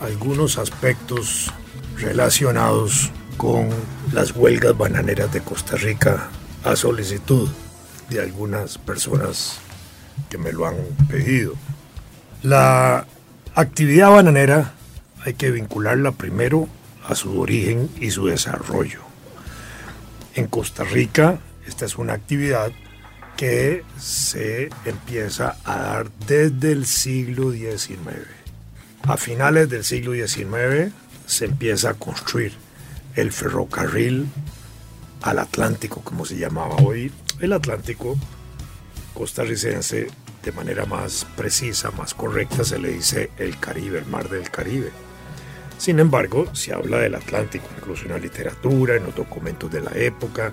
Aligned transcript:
algunos 0.00 0.58
aspectos 0.58 1.52
relacionados 1.96 3.10
con 3.36 3.68
las 4.12 4.32
huelgas 4.32 4.76
bananeras 4.76 5.32
de 5.32 5.40
Costa 5.40 5.76
Rica 5.76 6.28
a 6.64 6.76
solicitud 6.76 7.48
de 8.10 8.20
algunas 8.20 8.78
personas 8.78 9.58
que 10.28 10.38
me 10.38 10.52
lo 10.52 10.66
han 10.66 10.76
pedido. 11.08 11.54
La 12.42 13.06
actividad 13.54 14.10
bananera 14.10 14.74
hay 15.24 15.34
que 15.34 15.50
vincularla 15.50 16.12
primero 16.12 16.68
a 17.04 17.14
su 17.14 17.40
origen 17.40 17.90
y 18.00 18.10
su 18.10 18.26
desarrollo. 18.26 19.00
En 20.34 20.46
Costa 20.46 20.84
Rica 20.84 21.40
esta 21.66 21.84
es 21.84 21.96
una 21.98 22.14
actividad 22.14 22.72
que 23.36 23.84
se 23.98 24.70
empieza 24.84 25.56
a 25.64 25.76
dar 25.76 26.10
desde 26.26 26.72
el 26.72 26.86
siglo 26.86 27.52
XIX. 27.52 28.37
A 29.02 29.16
finales 29.16 29.68
del 29.68 29.84
siglo 29.84 30.12
XIX 30.12 30.92
se 31.26 31.44
empieza 31.46 31.90
a 31.90 31.94
construir 31.94 32.52
el 33.14 33.32
ferrocarril 33.32 34.26
al 35.22 35.38
Atlántico, 35.38 36.02
como 36.02 36.24
se 36.24 36.36
llamaba 36.38 36.76
hoy, 36.76 37.12
el 37.40 37.52
Atlántico 37.52 38.16
costarricense, 39.14 40.08
de 40.44 40.52
manera 40.52 40.86
más 40.86 41.26
precisa, 41.36 41.90
más 41.90 42.14
correcta, 42.14 42.64
se 42.64 42.78
le 42.78 42.90
dice 42.90 43.30
el 43.38 43.58
Caribe, 43.58 43.98
el 43.98 44.06
mar 44.06 44.28
del 44.28 44.48
Caribe. 44.50 44.92
Sin 45.76 45.98
embargo, 45.98 46.54
se 46.54 46.72
habla 46.72 46.98
del 46.98 47.16
Atlántico, 47.16 47.66
incluso 47.76 48.04
en 48.04 48.12
la 48.12 48.18
literatura, 48.18 48.96
en 48.96 49.04
los 49.04 49.16
documentos 49.16 49.70
de 49.70 49.80
la 49.80 49.90
época, 49.96 50.52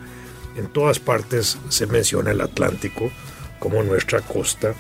en 0.55 0.67
todas 0.67 0.99
partes 0.99 1.57
se 1.69 1.85
menciona 1.85 2.31
el 2.31 2.41
Atlántico 2.41 3.11
como 3.59 3.83
nuestra 3.83 4.21
costa, 4.21 4.73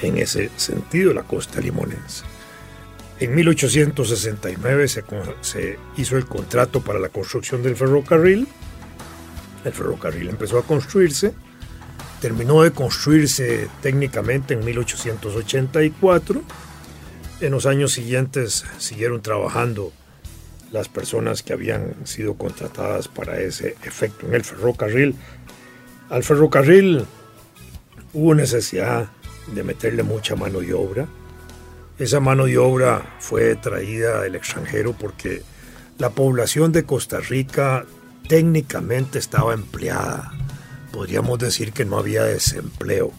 en 0.00 0.18
ese 0.18 0.50
sentido, 0.56 1.12
la 1.12 1.22
costa 1.22 1.60
limonense. 1.60 2.24
En 3.18 3.34
1869 3.34 4.88
se, 4.88 5.04
se, 5.40 5.78
hizo 5.96 6.16
el 6.16 6.26
contrato 6.26 6.82
para 6.82 6.98
la 6.98 7.08
construcción 7.08 7.62
del 7.62 7.76
ferrocarril. 7.76 8.46
El 9.64 9.72
ferrocarril 9.72 10.28
empezó 10.28 10.58
a 10.58 10.66
construirse. 10.66 11.32
Terminó 12.20 12.62
de 12.62 12.72
construirse 12.72 13.68
técnicamente 13.80 14.54
en 14.54 14.64
1884. 14.64 16.42
En 17.40 17.52
los 17.52 17.66
años 17.66 17.92
siguientes 17.92 18.64
siguieron 18.78 19.22
trabajando 19.22 19.92
las 20.72 20.88
personas 20.88 21.42
que 21.42 21.52
habían 21.52 22.06
sido 22.06 22.34
contratadas 22.34 23.08
para 23.08 23.40
ese 23.40 23.76
efecto 23.84 24.26
en 24.26 24.34
el 24.34 24.44
ferrocarril. 24.44 25.14
Al 26.10 26.22
ferrocarril 26.22 27.04
hubo 28.12 28.34
necesidad 28.34 29.08
de 29.54 29.62
meterle 29.62 30.02
mucha 30.02 30.36
mano 30.36 30.60
de 30.60 30.74
obra. 30.74 31.06
Esa 31.98 32.20
mano 32.20 32.44
de 32.44 32.58
obra 32.58 33.16
fue 33.20 33.56
traída 33.56 34.20
del 34.20 34.34
extranjero 34.34 34.92
porque 34.92 35.42
la 35.98 36.10
población 36.10 36.70
de 36.70 36.84
Costa 36.84 37.20
Rica 37.20 37.86
técnicamente 38.28 39.18
estaba 39.18 39.54
empleada. 39.54 40.30
Podríamos 40.92 41.38
decir 41.38 41.72
que 41.72 41.86
no 41.86 41.98
había 41.98 42.24
desempleo. 42.24 43.12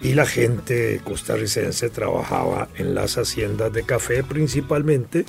Y 0.00 0.14
la 0.14 0.24
gente 0.24 1.00
costarricense 1.02 1.90
trabajaba 1.90 2.68
en 2.76 2.94
las 2.94 3.18
haciendas 3.18 3.72
de 3.72 3.82
café 3.82 4.22
principalmente 4.22 5.24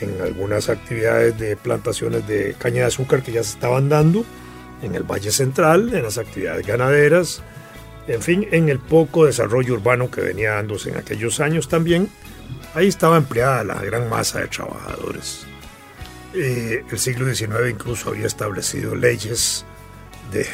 en 0.00 0.18
algunas 0.22 0.70
actividades 0.70 1.38
de 1.38 1.56
plantaciones 1.56 2.26
de 2.26 2.54
caña 2.58 2.82
de 2.82 2.86
azúcar 2.86 3.22
que 3.22 3.32
ya 3.32 3.42
se 3.42 3.54
estaban 3.54 3.90
dando 3.90 4.24
en 4.80 4.94
el 4.94 5.02
Valle 5.02 5.30
Central, 5.30 5.92
en 5.92 6.04
las 6.04 6.16
actividades 6.16 6.66
ganaderas, 6.66 7.42
en 8.10 8.22
fin, 8.22 8.48
en 8.50 8.68
el 8.68 8.78
poco 8.78 9.26
desarrollo 9.26 9.74
urbano 9.74 10.10
que 10.10 10.20
venía 10.20 10.52
dándose 10.52 10.90
en 10.90 10.96
aquellos 10.96 11.40
años 11.40 11.68
también. 11.68 12.08
Ahí 12.74 12.88
estaba 12.88 13.16
empleada 13.16 13.64
la 13.64 13.80
gran 13.80 14.08
masa 14.08 14.40
de 14.40 14.48
trabajadores. 14.48 15.46
Eh, 16.34 16.84
el 16.90 16.98
siglo 16.98 17.32
XIX 17.32 17.70
incluso 17.70 18.10
había 18.10 18.26
establecido 18.26 18.94
leyes 18.94 19.64
de 20.32 20.46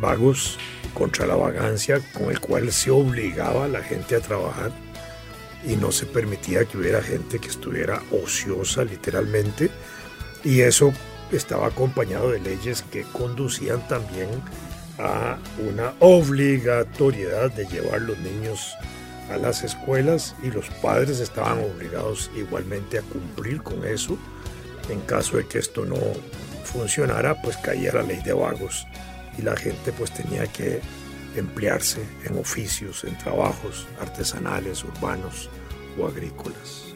vagos 0.00 0.58
contra 0.94 1.26
la 1.26 1.36
vagancia, 1.36 2.00
con 2.12 2.30
el 2.30 2.40
cual 2.40 2.72
se 2.72 2.90
obligaba 2.90 3.64
a 3.64 3.68
la 3.68 3.82
gente 3.82 4.16
a 4.16 4.20
trabajar 4.20 4.72
y 5.64 5.76
no 5.76 5.92
se 5.92 6.06
permitía 6.06 6.64
que 6.64 6.78
hubiera 6.78 7.02
gente 7.02 7.38
que 7.38 7.48
estuviera 7.48 8.02
ociosa 8.10 8.84
literalmente 8.84 9.70
y 10.44 10.60
eso 10.60 10.92
estaba 11.30 11.68
acompañado 11.68 12.30
de 12.30 12.40
leyes 12.40 12.82
que 12.90 13.02
conducían 13.04 13.86
también 13.88 14.28
una 15.58 15.94
obligatoriedad 16.00 17.50
de 17.52 17.66
llevar 17.66 18.02
los 18.02 18.18
niños 18.18 18.74
a 19.30 19.36
las 19.36 19.62
escuelas 19.62 20.34
y 20.42 20.50
los 20.50 20.68
padres 20.68 21.20
estaban 21.20 21.58
obligados 21.58 22.30
igualmente 22.36 22.98
a 22.98 23.02
cumplir 23.02 23.62
con 23.62 23.84
eso. 23.84 24.18
En 24.88 25.00
caso 25.00 25.36
de 25.36 25.46
que 25.46 25.58
esto 25.58 25.84
no 25.84 25.96
funcionara, 26.64 27.40
pues 27.40 27.56
caía 27.56 27.92
la 27.92 28.02
ley 28.02 28.20
de 28.24 28.32
vagos 28.32 28.86
y 29.38 29.42
la 29.42 29.56
gente 29.56 29.92
pues 29.92 30.12
tenía 30.12 30.46
que 30.46 30.80
emplearse 31.36 32.02
en 32.24 32.38
oficios, 32.38 33.04
en 33.04 33.16
trabajos 33.18 33.86
artesanales, 34.00 34.84
urbanos 34.84 35.48
o 35.98 36.06
agrícolas. 36.06 36.92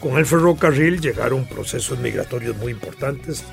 Con 0.00 0.18
el 0.18 0.26
ferrocarril 0.26 1.00
llegaron 1.00 1.46
procesos 1.46 1.98
migratorios 1.98 2.56
muy 2.56 2.72
importantes. 2.72 3.44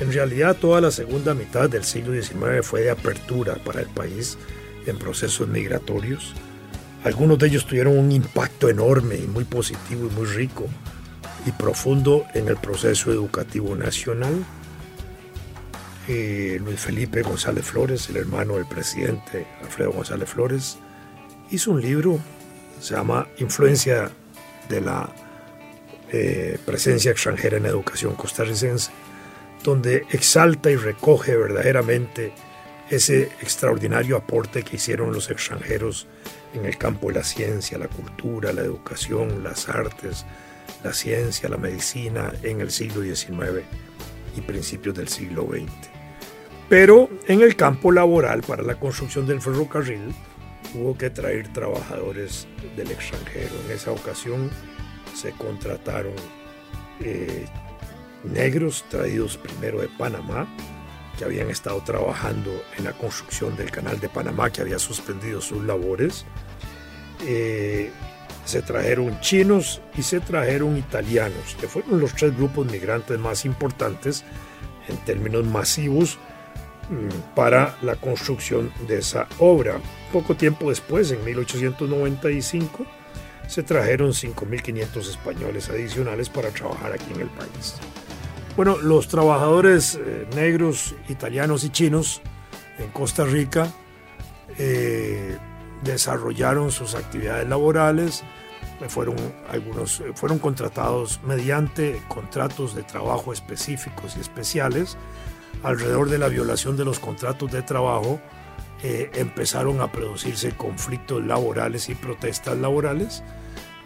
En 0.00 0.12
realidad 0.12 0.56
toda 0.56 0.80
la 0.80 0.90
segunda 0.90 1.34
mitad 1.34 1.68
del 1.68 1.84
siglo 1.84 2.20
XIX 2.20 2.62
fue 2.62 2.82
de 2.82 2.90
apertura 2.90 3.56
para 3.56 3.80
el 3.80 3.88
país 3.88 4.38
en 4.86 4.98
procesos 4.98 5.46
migratorios. 5.46 6.34
Algunos 7.04 7.38
de 7.38 7.48
ellos 7.48 7.66
tuvieron 7.66 7.98
un 7.98 8.10
impacto 8.10 8.68
enorme 8.68 9.16
y 9.16 9.26
muy 9.26 9.44
positivo 9.44 10.06
y 10.06 10.14
muy 10.14 10.26
rico 10.26 10.66
y 11.46 11.52
profundo 11.52 12.24
en 12.34 12.48
el 12.48 12.56
proceso 12.56 13.10
educativo 13.10 13.76
nacional 13.76 14.44
eh, 16.08 16.58
Luis 16.60 16.80
Felipe 16.80 17.22
González 17.22 17.64
Flores, 17.64 18.08
el 18.10 18.16
hermano 18.16 18.54
del 18.54 18.66
presidente 18.66 19.46
Alfredo 19.62 19.92
González 19.92 20.28
Flores, 20.28 20.76
hizo 21.52 21.70
un 21.70 21.80
libro, 21.80 22.18
se 22.80 22.94
llama 22.94 23.28
Influencia 23.38 24.10
de 24.68 24.80
la 24.80 25.08
eh, 26.10 26.58
presencia 26.66 27.12
extranjera 27.12 27.58
en 27.58 27.66
educación 27.66 28.16
costarricense, 28.16 28.90
donde 29.62 30.06
exalta 30.10 30.70
y 30.70 30.76
recoge 30.76 31.36
verdaderamente 31.36 32.32
ese 32.88 33.24
extraordinario 33.40 34.16
aporte 34.16 34.62
que 34.62 34.76
hicieron 34.76 35.12
los 35.12 35.30
extranjeros 35.30 36.08
en 36.54 36.64
el 36.64 36.76
campo 36.76 37.08
de 37.08 37.14
la 37.14 37.24
ciencia, 37.24 37.78
la 37.78 37.88
cultura, 37.88 38.52
la 38.52 38.62
educación, 38.62 39.44
las 39.44 39.68
artes, 39.68 40.26
la 40.82 40.92
ciencia, 40.92 41.48
la 41.48 41.56
medicina 41.56 42.32
en 42.42 42.60
el 42.60 42.70
siglo 42.70 43.02
XIX 43.02 43.64
y 44.36 44.40
principios 44.40 44.94
del 44.96 45.08
siglo 45.08 45.46
XX. 45.48 45.70
Pero 46.68 47.08
en 47.26 47.42
el 47.42 47.56
campo 47.56 47.92
laboral 47.92 48.42
para 48.42 48.62
la 48.62 48.76
construcción 48.76 49.26
del 49.26 49.40
ferrocarril 49.40 50.14
hubo 50.74 50.96
que 50.96 51.10
traer 51.10 51.52
trabajadores 51.52 52.46
del 52.76 52.90
extranjero. 52.90 53.54
En 53.66 53.72
esa 53.72 53.92
ocasión 53.92 54.50
se 55.14 55.32
contrataron 55.32 56.14
eh, 57.00 57.46
negros 58.24 58.84
traídos 58.88 59.36
primero 59.36 59.80
de 59.80 59.88
Panamá, 59.88 60.48
que 61.18 61.24
habían 61.24 61.50
estado 61.50 61.82
trabajando 61.82 62.50
en 62.78 62.84
la 62.84 62.92
construcción 62.92 63.56
del 63.56 63.70
canal 63.70 64.00
de 64.00 64.08
Panamá, 64.08 64.50
que 64.50 64.62
había 64.62 64.78
suspendido 64.78 65.40
sus 65.40 65.64
labores. 65.64 66.24
Eh, 67.26 67.90
se 68.44 68.62
trajeron 68.62 69.20
chinos 69.20 69.80
y 69.96 70.02
se 70.02 70.20
trajeron 70.20 70.76
italianos, 70.76 71.56
que 71.60 71.68
fueron 71.68 72.00
los 72.00 72.14
tres 72.14 72.36
grupos 72.36 72.70
migrantes 72.70 73.18
más 73.18 73.44
importantes 73.44 74.24
en 74.88 74.96
términos 75.04 75.44
masivos 75.44 76.18
Mm, 76.90 77.36
para 77.36 77.76
la 77.82 77.94
construcción 77.94 78.72
de 78.88 78.98
esa 78.98 79.28
obra. 79.38 79.80
Poco 80.12 80.34
tiempo 80.34 80.70
después, 80.70 81.12
en 81.12 81.24
1895, 81.24 82.84
se 83.46 83.62
trajeron 83.62 84.12
5.500 84.12 85.08
españoles 85.08 85.70
adicionales 85.70 86.28
para 86.28 86.50
trabajar 86.50 86.92
aquí 86.92 87.12
en 87.14 87.20
el 87.20 87.28
país. 87.28 87.76
Bueno, 88.62 88.76
los 88.76 89.08
trabajadores 89.08 89.94
eh, 89.94 90.28
negros, 90.36 90.94
italianos 91.08 91.64
y 91.64 91.70
chinos 91.70 92.20
en 92.78 92.90
Costa 92.90 93.24
Rica 93.24 93.72
eh, 94.58 95.38
desarrollaron 95.82 96.70
sus 96.70 96.94
actividades 96.94 97.48
laborales 97.48 98.22
fueron 98.88 99.16
algunos 99.48 100.02
fueron 100.14 100.38
contratados 100.38 101.22
mediante 101.24 102.02
contratos 102.08 102.74
de 102.74 102.82
trabajo 102.82 103.32
específicos 103.32 104.18
y 104.18 104.20
especiales 104.20 104.98
alrededor 105.62 106.10
de 106.10 106.18
la 106.18 106.28
violación 106.28 106.76
de 106.76 106.84
los 106.84 106.98
contratos 106.98 107.50
de 107.50 107.62
trabajo 107.62 108.20
eh, 108.82 109.10
empezaron 109.14 109.80
a 109.80 109.90
producirse 109.90 110.52
conflictos 110.52 111.24
laborales 111.24 111.88
y 111.88 111.94
protestas 111.94 112.58
laborales 112.58 113.22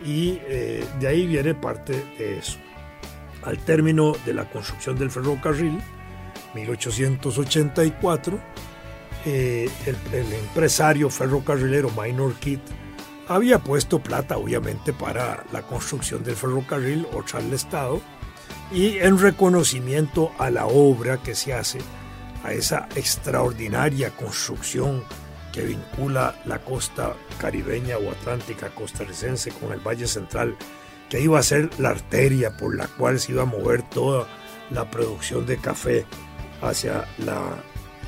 y 0.04 0.40
eh, 0.48 0.84
de 0.98 1.06
ahí 1.06 1.28
viene 1.28 1.54
parte 1.54 1.92
de 2.18 2.38
eso. 2.38 2.58
Al 3.44 3.58
término 3.58 4.14
de 4.24 4.34
la 4.34 4.48
construcción 4.48 4.98
del 4.98 5.10
ferrocarril, 5.10 5.78
1884, 6.54 8.40
eh, 9.26 9.70
el, 9.86 10.32
empresario 10.32 11.08
ferrocarrilero 11.08 11.90
Minor 11.90 12.34
Kidd 12.34 12.60
había 13.28 13.58
puesto 13.58 13.98
plata 13.98 14.36
obviamente 14.36 14.92
para 14.92 15.44
la 15.52 15.62
construcción 15.62 16.22
del 16.22 16.36
ferrocarril, 16.36 17.06
otra 17.12 17.38
al 17.38 17.52
Estado, 17.52 18.00
y 18.70 18.98
en 18.98 19.18
reconocimiento 19.18 20.32
a 20.38 20.50
la 20.50 20.66
obra 20.66 21.22
que 21.22 21.34
se 21.34 21.54
hace, 21.54 21.78
a 22.42 22.52
esa 22.52 22.88
extraordinaria 22.96 24.10
construcción 24.10 25.02
que 25.52 25.62
vincula 25.62 26.34
la 26.44 26.58
costa 26.58 27.14
caribeña 27.38 27.96
o 27.96 28.10
atlántica 28.10 28.70
costarricense 28.74 29.52
con 29.52 29.72
el 29.72 29.80
Valle 29.80 30.06
Central, 30.06 30.56
que 31.14 31.20
iba 31.20 31.38
a 31.38 31.44
ser 31.44 31.70
la 31.78 31.90
arteria 31.90 32.56
por 32.56 32.74
la 32.74 32.88
cual 32.88 33.20
se 33.20 33.30
iba 33.30 33.42
a 33.42 33.44
mover 33.46 33.88
toda 33.88 34.26
la 34.72 34.90
producción 34.90 35.46
de 35.46 35.58
café 35.58 36.04
hacia 36.60 37.04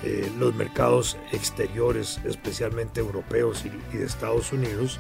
eh, 0.03 0.29
los 0.41 0.57
mercados 0.57 1.17
exteriores, 1.31 2.19
especialmente 2.25 2.99
europeos 2.99 3.65
y, 3.65 3.97
de 3.97 4.05
Estados 4.05 4.53
Unidos, 4.53 4.99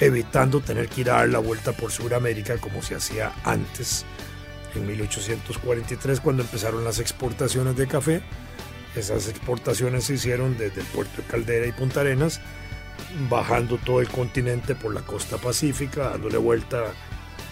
evitando 0.00 0.60
tener 0.60 0.88
que 0.88 1.02
ir 1.02 1.10
a 1.10 1.16
dar 1.16 1.28
la 1.28 1.38
vuelta 1.38 1.72
por 1.72 1.92
Sudamérica 1.92 2.56
como 2.56 2.80
se 2.80 2.94
hacía 2.94 3.30
antes 3.44 4.06
en 4.74 4.86
1843 4.86 6.18
cuando 6.18 6.44
empezaron 6.44 6.82
las 6.82 6.98
exportaciones 6.98 7.76
de 7.76 7.88
café. 7.88 8.22
Esas 8.96 9.28
exportaciones 9.28 10.04
se 10.04 10.14
hicieron 10.14 10.56
desde 10.56 10.80
el 10.80 10.86
puerto 10.86 11.20
de 11.20 11.28
Caldera 11.28 11.66
y 11.66 11.72
Punta 11.72 12.00
Arenas, 12.00 12.40
bajando 13.28 13.78
todo 13.78 14.00
el 14.00 14.08
continente 14.08 14.74
por 14.74 14.94
la 14.94 15.02
costa 15.02 15.38
pacífica, 15.38 16.10
dándole 16.10 16.38
vuelta 16.38 16.84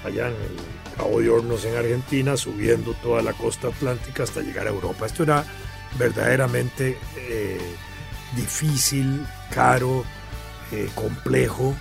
allá 0.05 0.29
en 0.29 0.35
el 0.35 0.97
Cabo 0.97 1.21
de 1.21 1.29
Hornos 1.29 1.65
en 1.65 1.77
Argentina, 1.77 2.37
subiendo 2.37 2.95
toda 2.95 3.23
la 3.23 3.33
costa 3.33 3.69
atlántica 3.69 4.23
hasta 4.23 4.41
llegar 4.41 4.67
a 4.67 4.71
Europa. 4.71 5.07
Esto 5.07 5.23
era 5.23 5.45
verdaderamente 5.99 6.99
eh, 7.17 7.59
difícil, 8.37 9.27
caro, 9.51 10.05
eh, 10.73 10.89
complejo 10.95 11.75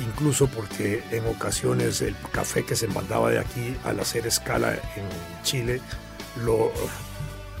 incluso 0.00 0.48
porque 0.48 1.02
en 1.10 1.26
ocasiones 1.26 2.00
el 2.02 2.16
café 2.32 2.64
que 2.64 2.76
se 2.76 2.88
mandaba 2.88 3.30
de 3.30 3.38
aquí 3.38 3.76
al 3.84 4.00
hacer 4.00 4.26
escala 4.26 4.74
en 4.74 5.42
Chile 5.42 5.80
lo, 6.44 6.72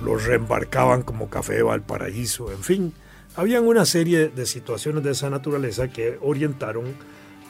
lo 0.00 0.16
reembarcaban 0.16 1.02
como 1.02 1.28
café 1.28 1.54
de 1.54 1.62
Valparaíso, 1.62 2.50
en 2.50 2.62
fin, 2.62 2.94
habían 3.36 3.66
una 3.66 3.84
serie 3.84 4.28
de 4.28 4.46
situaciones 4.46 5.02
de 5.04 5.12
esa 5.12 5.30
naturaleza 5.30 5.88
que 5.88 6.18
orientaron 6.20 6.94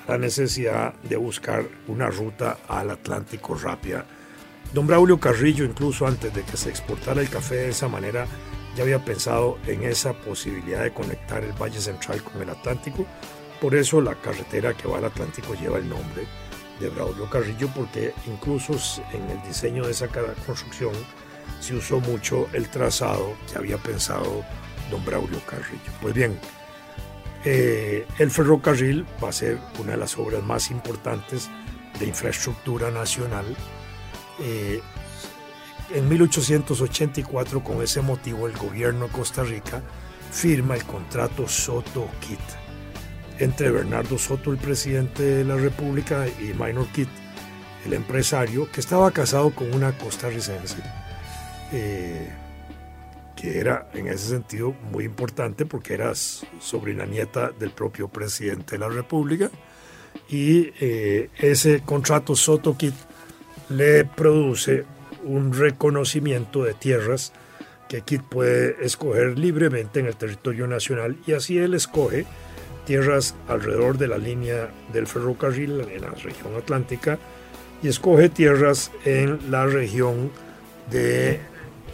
la 0.09 0.19
necesidad 0.19 0.95
de 1.03 1.17
buscar 1.17 1.65
una 1.89 2.09
ruta 2.09 2.59
al 2.69 2.91
Atlántico 2.91 3.55
rápida. 3.55 4.05
Don 4.73 4.87
Braulio 4.87 5.21
Carrillo, 5.21 5.65
incluso 5.65 6.07
antes 6.07 6.35
de 6.35 6.43
que 6.43 6.57
se 6.57 6.71
exportara 6.71 7.21
el 7.21 7.29
café 7.29 7.57
de 7.57 7.69
esa 7.71 7.89
manera, 7.89 8.27
ya 8.77 8.83
había 8.85 9.05
pensado 9.05 9.59
en 9.67 9.83
esa 9.83 10.13
posibilidad 10.15 10.83
de 10.83 10.95
conectar 10.95 11.45
el 11.45 11.53
Valle 11.53 11.81
Central 11.81 12.23
con 12.23 12.41
el 12.41 12.51
Atlántico 12.51 13.07
por 13.63 13.77
eso 13.77 14.01
la 14.01 14.17
carretera 14.17 14.75
que 14.75 14.89
va 14.89 14.99
al 14.99 15.05
Atlántico 15.05 15.55
lleva 15.55 15.79
el 15.79 15.89
nombre 15.89 16.27
de 16.81 16.89
Braulio 16.89 17.31
Carrillo, 17.31 17.69
porque 17.73 18.13
incluso 18.27 18.73
en 19.13 19.31
el 19.31 19.41
diseño 19.45 19.87
de 19.87 19.93
esa 19.93 20.09
construcción 20.09 20.91
se 21.61 21.77
usó 21.77 22.01
mucho 22.01 22.49
el 22.55 22.69
trazado 22.69 23.35
que 23.49 23.59
había 23.59 23.79
pensado 23.79 24.45
don 24.91 25.05
Braulio 25.05 25.41
Carrillo. 25.47 25.93
Pues 26.01 26.15
bien, 26.15 26.39
eh, 27.45 28.07
el 28.19 28.31
ferrocarril 28.31 29.07
va 29.23 29.29
a 29.31 29.33
ser 29.33 29.59
una 29.79 29.93
de 29.93 29.99
las 29.99 30.17
obras 30.19 30.43
más 30.43 30.71
importantes 30.71 31.51
de 31.99 32.07
infraestructura 32.07 32.91
nacional. 32.91 33.45
Eh, 34.41 34.81
en 35.95 36.09
1884, 36.09 37.63
con 37.63 37.83
ese 37.83 38.01
motivo, 38.01 38.47
el 38.47 38.57
gobierno 38.57 39.07
de 39.07 39.13
Costa 39.13 39.43
Rica 39.43 39.83
firma 40.31 40.75
el 40.75 40.85
contrato 40.85 41.47
Soto-Kit 41.47 42.41
entre 43.39 43.71
Bernardo 43.71 44.19
Soto, 44.19 44.53
el 44.53 44.59
presidente 44.59 45.23
de 45.23 45.45
la 45.45 45.57
República, 45.57 46.27
y 46.29 46.53
Minor 46.55 46.87
Kidd, 46.89 47.09
el 47.85 47.93
empresario, 47.93 48.71
que 48.71 48.81
estaba 48.81 49.11
casado 49.11 49.51
con 49.51 49.75
una 49.75 49.93
costarricense, 49.99 50.77
eh, 51.73 52.31
que 53.37 53.59
era 53.59 53.91
en 53.95 54.09
ese 54.09 54.29
sentido 54.29 54.75
muy 54.91 55.05
importante 55.05 55.67
porque 55.67 55.95
era 55.95 56.13
sobrina 56.15 57.07
nieta 57.07 57.51
del 57.51 57.71
propio 57.71 58.09
presidente 58.09 58.73
de 58.73 58.79
la 58.79 58.89
República. 58.89 59.51
Y 60.29 60.73
eh, 60.81 61.31
ese 61.39 61.83
contrato 61.83 62.37
Soto-Kidd 62.37 62.95
le 63.71 64.05
produce 64.05 64.85
un 65.25 65.53
reconocimiento 65.53 66.65
de 66.65 66.75
tierras 66.75 67.33
que 67.89 68.03
Kidd 68.03 68.23
puede 68.23 68.85
escoger 68.85 69.39
libremente 69.39 70.01
en 70.01 70.07
el 70.07 70.17
territorio 70.17 70.67
nacional 70.67 71.19
y 71.27 71.33
así 71.33 71.59
él 71.59 71.75
escoge 71.75 72.25
tierras 72.87 73.35
alrededor 73.49 73.99
de 73.99 74.09
la 74.09 74.19
línea 74.19 74.71
del 74.93 75.07
ferrocarril 75.07 75.81
en 75.81 76.03
la 76.03 76.11
región 76.11 76.57
atlántica 76.57 77.19
y 77.83 77.89
escoge 77.89 78.29
tierras 78.29 78.91
en 79.05 79.51
la 79.51 79.67
región 79.67 80.31
de 80.91 81.41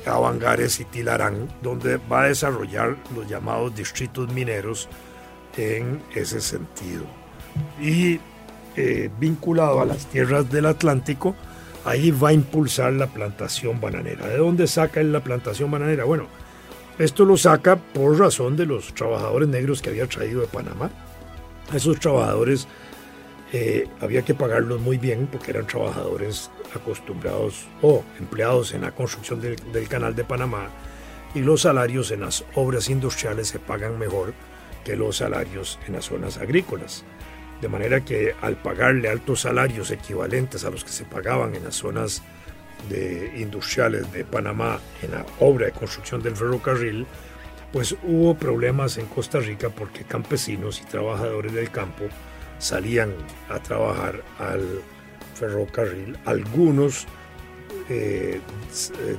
Avangares 0.06 0.80
y 0.80 0.84
Tilarán, 0.84 1.48
donde 1.62 1.96
va 1.96 2.22
a 2.22 2.28
desarrollar 2.28 2.96
los 3.14 3.28
llamados 3.28 3.74
distritos 3.74 4.32
mineros 4.32 4.88
en 5.56 6.02
ese 6.14 6.40
sentido. 6.40 7.04
Y 7.80 8.20
eh, 8.76 9.10
vinculado 9.18 9.80
a 9.80 9.84
las 9.84 10.06
tierras 10.06 10.50
del 10.50 10.66
Atlántico, 10.66 11.34
ahí 11.84 12.10
va 12.10 12.28
a 12.28 12.32
impulsar 12.32 12.92
la 12.92 13.08
plantación 13.08 13.80
bananera. 13.80 14.26
¿De 14.26 14.36
dónde 14.36 14.66
saca 14.66 15.02
la 15.02 15.20
plantación 15.20 15.70
bananera? 15.70 16.04
Bueno, 16.04 16.26
esto 16.98 17.24
lo 17.24 17.36
saca 17.36 17.76
por 17.76 18.18
razón 18.18 18.56
de 18.56 18.66
los 18.66 18.94
trabajadores 18.94 19.48
negros 19.48 19.82
que 19.82 19.90
había 19.90 20.06
traído 20.06 20.40
de 20.40 20.46
Panamá. 20.48 20.90
esos 21.72 21.98
trabajadores 22.00 22.66
eh, 23.52 23.88
había 24.00 24.22
que 24.22 24.34
pagarlos 24.34 24.80
muy 24.80 24.98
bien 24.98 25.26
porque 25.26 25.52
eran 25.52 25.66
trabajadores 25.66 26.50
acostumbrados 26.74 27.66
o 27.80 28.04
empleados 28.18 28.74
en 28.74 28.82
la 28.82 28.90
construcción 28.90 29.40
del, 29.40 29.88
canal 29.88 30.14
de 30.14 30.24
Panamá 30.24 30.68
y 31.34 31.40
los 31.40 31.62
salarios 31.62 32.10
en 32.10 32.20
las 32.20 32.44
obras 32.54 32.90
industriales 32.90 33.48
se 33.48 33.58
pagan 33.58 33.98
mejor 33.98 34.34
que 34.84 34.96
los 34.96 35.16
salarios 35.16 35.78
en 35.86 35.94
las 35.94 36.06
zonas 36.06 36.36
agrícolas. 36.36 37.04
De 37.62 37.68
manera 37.68 38.04
que 38.04 38.34
al 38.42 38.56
pagarle 38.56 39.08
altos 39.08 39.40
salarios 39.40 39.90
equivalentes 39.90 40.64
a 40.64 40.70
los 40.70 40.84
que 40.84 40.90
se 40.90 41.04
pagaban 41.04 41.54
en 41.54 41.64
las 41.64 41.76
zonas 41.76 42.22
industriales 43.36 44.12
de 44.12 44.24
Panamá 44.24 44.78
en 45.02 45.10
la 45.10 45.26
obra 45.40 45.66
de 45.66 45.72
construcción 45.72 46.22
del 46.22 46.36
ferrocarril, 46.36 47.06
pues 47.72 47.96
hubo 48.04 48.34
problemas 48.34 48.98
en 48.98 49.06
Costa 49.06 49.40
Rica 49.40 49.70
porque 49.70 50.04
campesinos 50.04 50.80
y 50.80 50.84
trabajadores 50.84 51.52
del 51.52 51.70
campo 51.70 52.04
salían 52.58 53.14
a 53.48 53.58
trabajar 53.60 54.22
al 54.38 54.82
ferrocarril. 55.34 56.18
Algunos 56.24 57.06
eh, 57.88 58.40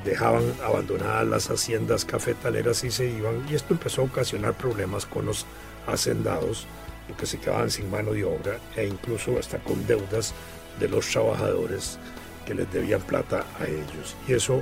dejaban 0.04 0.44
abandonadas 0.64 1.28
las 1.28 1.50
haciendas 1.50 2.06
cafetaleras 2.06 2.84
y 2.84 2.92
se 2.92 3.06
iban, 3.06 3.46
y 3.50 3.56
esto 3.56 3.74
empezó 3.74 4.02
a 4.02 4.06
ocasionar 4.06 4.54
problemas 4.54 5.06
con 5.06 5.26
los 5.26 5.46
hacendados, 5.88 6.68
porque 7.08 7.26
se 7.26 7.40
quedaban 7.40 7.72
sin 7.72 7.90
mano 7.90 8.12
de 8.12 8.24
obra 8.24 8.60
e 8.76 8.86
incluso 8.86 9.40
hasta 9.40 9.58
con 9.60 9.86
deudas 9.88 10.34
de 10.80 10.88
los 10.88 11.08
trabajadores 11.10 11.98
que 12.46 12.54
les 12.54 12.72
debían 12.72 13.02
plata 13.02 13.46
a 13.60 13.66
ellos. 13.66 14.16
Y 14.28 14.34
eso 14.34 14.62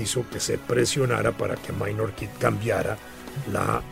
hizo 0.00 0.24
que 0.30 0.40
se 0.40 0.58
presionara 0.58 1.32
para 1.32 1.56
que 1.56 1.72
Minor 1.72 2.12
Kid 2.12 2.28
cambiara 2.38 2.96
la 3.52 3.82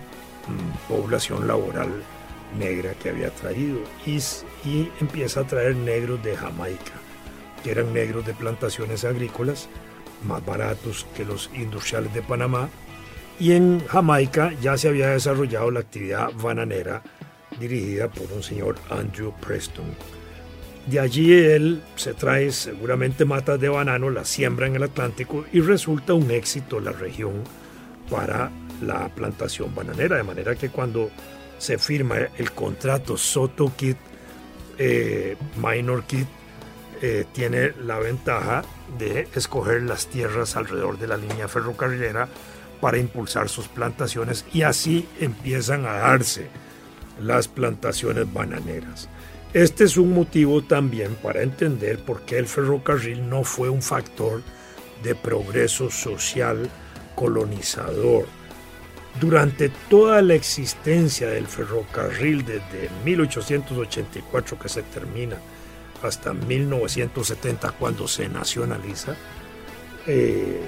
mm, 0.46 0.88
población 0.88 1.46
laboral 1.46 1.90
negra 2.58 2.94
que 2.94 3.10
había 3.10 3.30
traído 3.30 3.80
y, 4.06 4.18
y 4.68 4.90
empieza 5.00 5.40
a 5.40 5.46
traer 5.46 5.76
negros 5.76 6.22
de 6.22 6.36
Jamaica, 6.36 6.92
que 7.62 7.70
eran 7.70 7.92
negros 7.92 8.26
de 8.26 8.34
plantaciones 8.34 9.04
agrícolas 9.04 9.68
más 10.24 10.44
baratos 10.44 11.06
que 11.16 11.24
los 11.24 11.50
industriales 11.54 12.12
de 12.12 12.22
Panamá. 12.22 12.68
Y 13.38 13.52
en 13.52 13.86
Jamaica 13.86 14.52
ya 14.60 14.76
se 14.76 14.88
había 14.88 15.08
desarrollado 15.08 15.70
la 15.70 15.80
actividad 15.80 16.30
bananera 16.34 17.02
dirigida 17.58 18.08
por 18.08 18.30
un 18.32 18.42
señor 18.42 18.76
Andrew 18.90 19.32
Preston 19.40 19.86
de 20.86 20.98
allí 20.98 21.32
él 21.32 21.82
se 21.96 22.14
trae 22.14 22.50
seguramente 22.52 23.24
matas 23.24 23.60
de 23.60 23.68
banano, 23.68 24.10
las 24.10 24.28
siembra 24.28 24.66
en 24.66 24.76
el 24.76 24.82
Atlántico 24.82 25.44
y 25.52 25.60
resulta 25.60 26.14
un 26.14 26.30
éxito 26.30 26.80
la 26.80 26.92
región 26.92 27.44
para 28.10 28.50
la 28.82 29.08
plantación 29.08 29.74
bananera. 29.74 30.16
De 30.16 30.22
manera 30.22 30.54
que 30.56 30.70
cuando 30.70 31.10
se 31.60 31.78
firma 31.78 32.16
el 32.38 32.52
contrato 32.52 33.16
Soto 33.16 33.72
Kit, 33.76 33.98
eh, 34.78 35.36
Minor 35.56 36.04
Kid 36.04 36.24
eh, 37.02 37.26
tiene 37.32 37.72
la 37.84 37.98
ventaja 37.98 38.64
de 38.98 39.28
escoger 39.34 39.82
las 39.82 40.06
tierras 40.06 40.56
alrededor 40.56 40.98
de 40.98 41.06
la 41.06 41.18
línea 41.18 41.48
ferrocarrilera 41.48 42.28
para 42.80 42.98
impulsar 42.98 43.50
sus 43.50 43.68
plantaciones 43.68 44.44
y 44.52 44.62
así 44.62 45.06
empiezan 45.20 45.84
a 45.84 45.92
darse 45.92 46.48
las 47.20 47.46
plantaciones 47.46 48.32
bananeras. 48.32 49.08
Este 49.52 49.84
es 49.84 49.98
un 49.98 50.14
motivo 50.14 50.62
también 50.62 51.14
para 51.16 51.42
entender 51.42 52.02
por 52.04 52.22
qué 52.22 52.38
el 52.38 52.46
ferrocarril 52.46 53.28
no 53.28 53.44
fue 53.44 53.68
un 53.68 53.82
factor 53.82 54.42
de 55.02 55.14
progreso 55.14 55.90
social 55.90 56.70
colonizador. 57.16 58.26
Durante 59.18 59.70
toda 59.88 60.22
la 60.22 60.34
existencia 60.34 61.28
del 61.28 61.46
ferrocarril, 61.46 62.44
desde 62.44 62.90
1884 63.04 64.58
que 64.58 64.68
se 64.68 64.82
termina 64.82 65.36
hasta 66.02 66.32
1970 66.32 67.72
cuando 67.72 68.06
se 68.06 68.28
nacionaliza, 68.28 69.16
eh, 70.06 70.60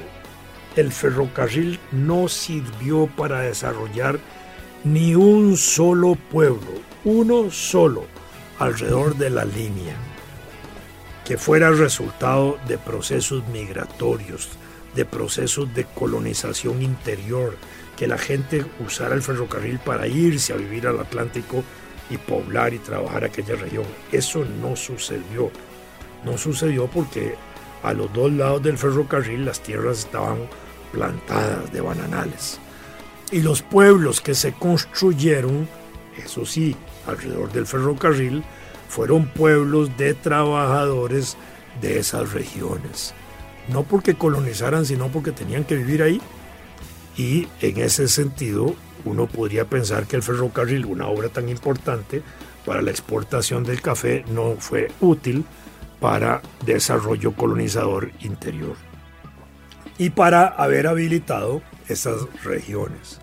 el 0.76 0.92
ferrocarril 0.92 1.78
no 1.92 2.28
sirvió 2.28 3.06
para 3.06 3.40
desarrollar 3.40 4.18
ni 4.84 5.14
un 5.14 5.56
solo 5.56 6.16
pueblo, 6.16 6.80
uno 7.04 7.50
solo, 7.50 8.06
alrededor 8.58 9.16
de 9.16 9.30
la 9.30 9.44
línea, 9.44 9.96
que 11.24 11.38
fuera 11.38 11.70
resultado 11.70 12.58
de 12.66 12.78
procesos 12.78 13.46
migratorios, 13.48 14.48
de 14.94 15.04
procesos 15.04 15.72
de 15.74 15.84
colonización 15.84 16.82
interior, 16.82 17.56
que 18.02 18.08
la 18.08 18.18
gente 18.18 18.66
usara 18.84 19.14
el 19.14 19.22
ferrocarril 19.22 19.78
para 19.78 20.08
irse 20.08 20.52
a 20.52 20.56
vivir 20.56 20.88
al 20.88 20.98
Atlántico 20.98 21.62
y 22.10 22.16
poblar 22.16 22.74
y 22.74 22.80
trabajar 22.80 23.22
aquella 23.22 23.54
región. 23.54 23.84
Eso 24.10 24.44
no 24.60 24.74
sucedió. 24.74 25.52
No 26.24 26.36
sucedió 26.36 26.88
porque 26.88 27.36
a 27.80 27.92
los 27.92 28.12
dos 28.12 28.32
lados 28.32 28.60
del 28.60 28.76
ferrocarril 28.76 29.44
las 29.44 29.60
tierras 29.60 30.00
estaban 30.00 30.48
plantadas 30.90 31.72
de 31.72 31.80
bananales. 31.80 32.58
Y 33.30 33.40
los 33.40 33.62
pueblos 33.62 34.20
que 34.20 34.34
se 34.34 34.52
construyeron, 34.52 35.68
eso 36.16 36.44
sí, 36.44 36.74
alrededor 37.06 37.52
del 37.52 37.68
ferrocarril, 37.68 38.42
fueron 38.88 39.28
pueblos 39.28 39.96
de 39.96 40.14
trabajadores 40.14 41.36
de 41.80 42.00
esas 42.00 42.32
regiones. 42.32 43.14
No 43.68 43.84
porque 43.84 44.16
colonizaran, 44.16 44.86
sino 44.86 45.06
porque 45.06 45.30
tenían 45.30 45.62
que 45.62 45.76
vivir 45.76 46.02
ahí. 46.02 46.20
Y 47.16 47.48
en 47.60 47.78
ese 47.78 48.08
sentido, 48.08 48.74
uno 49.04 49.26
podría 49.26 49.64
pensar 49.66 50.06
que 50.06 50.16
el 50.16 50.22
ferrocarril, 50.22 50.86
una 50.86 51.08
obra 51.08 51.28
tan 51.28 51.48
importante 51.48 52.22
para 52.64 52.82
la 52.82 52.90
exportación 52.90 53.64
del 53.64 53.82
café, 53.82 54.24
no 54.28 54.56
fue 54.58 54.90
útil 55.00 55.44
para 56.00 56.42
desarrollo 56.64 57.32
colonizador 57.32 58.10
interior 58.20 58.76
y 59.98 60.10
para 60.10 60.48
haber 60.48 60.86
habilitado 60.86 61.62
esas 61.88 62.26
regiones. 62.42 63.20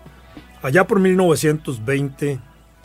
Allá 0.62 0.86
por 0.86 1.00
1920, 1.00 2.40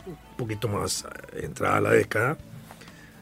un 0.06 0.36
poquito 0.36 0.68
más 0.68 1.06
entrada 1.34 1.80
la 1.80 1.90
década, 1.90 2.36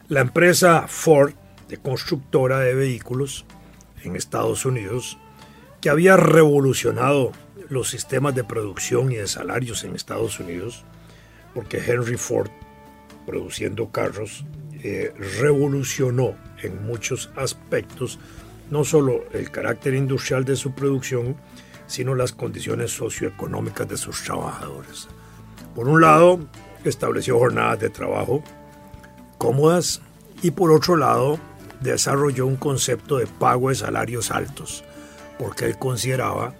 la 0.09 0.21
empresa 0.21 0.87
Ford, 0.89 1.33
de 1.69 1.79
constructora 1.79 2.61
de 2.61 2.75
vehículos 2.75 3.47
en 4.03 4.17
Estados 4.17 4.67
Unidos, 4.67 5.17
que 5.81 5.91
había 5.91 6.17
revolucionado 6.17 7.33
los 7.69 7.91
sistemas 7.91 8.35
de 8.35 8.45
producción 8.45 9.13
y 9.13 9.17
de 9.17 9.27
salarios 9.27 9.85
en 9.85 9.95
Estados 9.95 10.39
Unidos, 10.41 10.85
porque 11.55 11.79
Henry 11.79 12.17
Ford, 12.17 12.51
produciendo 13.27 13.91
carros, 13.91 14.45
eh, 14.83 15.15
revolucionó 15.41 16.35
en 16.63 16.85
muchos 16.87 17.31
aspectos 17.37 18.19
no 18.71 18.85
solo 18.85 19.25
el 19.33 19.51
carácter 19.51 19.95
industrial 19.95 20.45
de 20.45 20.57
su 20.57 20.73
producción, 20.73 21.37
sino 21.87 22.15
las 22.15 22.33
condiciones 22.33 22.91
socioeconómicas 22.93 23.89
de 23.89 23.97
sus 23.97 24.23
trabajadores. 24.25 25.09
Por 25.75 25.89
un 25.89 26.01
lado, 26.01 26.41
estableció 26.85 27.39
jornadas 27.39 27.81
de 27.81 27.91
trabajo 27.91 28.43
cómodas 29.39 30.01
y 30.43 30.51
por 30.51 30.71
otro 30.71 30.97
lado, 30.97 31.39
desarrolló 31.81 32.47
un 32.47 32.57
concepto 32.57 33.19
de 33.19 33.27
pago 33.27 33.69
de 33.69 33.75
salarios 33.75 34.31
altos, 34.31 34.85
porque 35.39 35.67
él 35.67 35.79
consideraba 35.79 36.55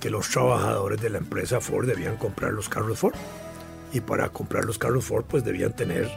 que 0.00 0.10
los 0.10 0.28
trabajadores 0.28 1.00
de 1.00 1.10
la 1.10 1.18
empresa 1.18 1.60
Ford 1.60 1.86
debían 1.86 2.16
comprar 2.16 2.52
los 2.52 2.68
carros 2.68 2.98
Ford 2.98 3.14
y 3.92 4.00
para 4.00 4.28
comprar 4.28 4.64
los 4.64 4.78
carros 4.78 5.04
Ford 5.04 5.24
pues 5.26 5.44
debían 5.44 5.72
tener 5.72 6.10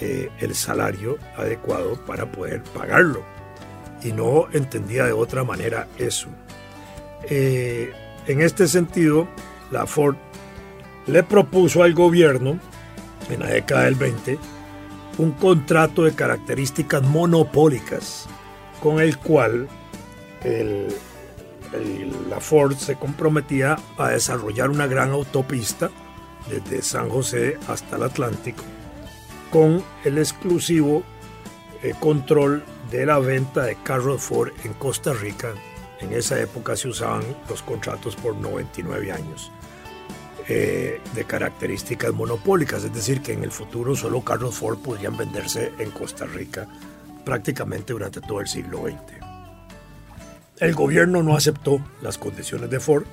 eh, 0.00 0.30
el 0.40 0.54
salario 0.54 1.18
adecuado 1.36 1.94
para 2.06 2.30
poder 2.30 2.62
pagarlo 2.62 3.22
y 4.02 4.12
no 4.12 4.48
entendía 4.52 5.04
de 5.04 5.12
otra 5.12 5.44
manera 5.44 5.86
eso. 5.98 6.28
Eh, 7.28 7.92
en 8.26 8.40
este 8.40 8.66
sentido, 8.66 9.28
la 9.70 9.86
Ford 9.86 10.16
le 11.06 11.22
propuso 11.22 11.82
al 11.82 11.94
gobierno 11.94 12.58
en 13.28 13.40
la 13.40 13.46
década 13.46 13.84
del 13.84 13.94
20 13.94 14.38
un 15.18 15.32
contrato 15.32 16.04
de 16.04 16.14
características 16.14 17.02
monopólicas 17.02 18.26
con 18.82 19.00
el 19.00 19.18
cual 19.18 19.68
la 22.28 22.40
Ford 22.40 22.76
se 22.76 22.96
comprometía 22.96 23.76
a 23.96 24.08
desarrollar 24.08 24.70
una 24.70 24.86
gran 24.86 25.10
autopista 25.10 25.90
desde 26.48 26.82
San 26.82 27.08
José 27.08 27.58
hasta 27.68 27.96
el 27.96 28.02
Atlántico 28.02 28.64
con 29.50 29.82
el 30.04 30.18
exclusivo 30.18 31.02
eh, 31.82 31.94
control 31.98 32.64
de 32.90 33.06
la 33.06 33.18
venta 33.18 33.64
de 33.64 33.76
carros 33.76 34.22
Ford 34.22 34.52
en 34.64 34.72
Costa 34.74 35.12
Rica. 35.12 35.54
En 36.00 36.12
esa 36.12 36.40
época 36.40 36.76
se 36.76 36.88
usaban 36.88 37.22
los 37.48 37.62
contratos 37.62 38.16
por 38.16 38.34
99 38.36 39.12
años 39.12 39.50
eh, 40.48 41.00
de 41.14 41.24
características 41.24 42.12
monopólicas, 42.12 42.84
es 42.84 42.94
decir, 42.94 43.20
que 43.20 43.32
en 43.32 43.44
el 43.44 43.50
futuro 43.50 43.94
solo 43.94 44.22
carros 44.22 44.54
Ford 44.54 44.78
podrían 44.78 45.16
venderse 45.16 45.72
en 45.78 45.90
Costa 45.90 46.24
Rica 46.26 46.66
prácticamente 47.24 47.92
durante 47.92 48.20
todo 48.20 48.40
el 48.40 48.48
siglo 48.48 48.82
XX. 48.82 49.19
El 50.60 50.74
gobierno 50.74 51.22
no 51.22 51.36
aceptó 51.36 51.80
las 52.02 52.18
condiciones 52.18 52.68
de 52.68 52.80
Ford, 52.80 53.04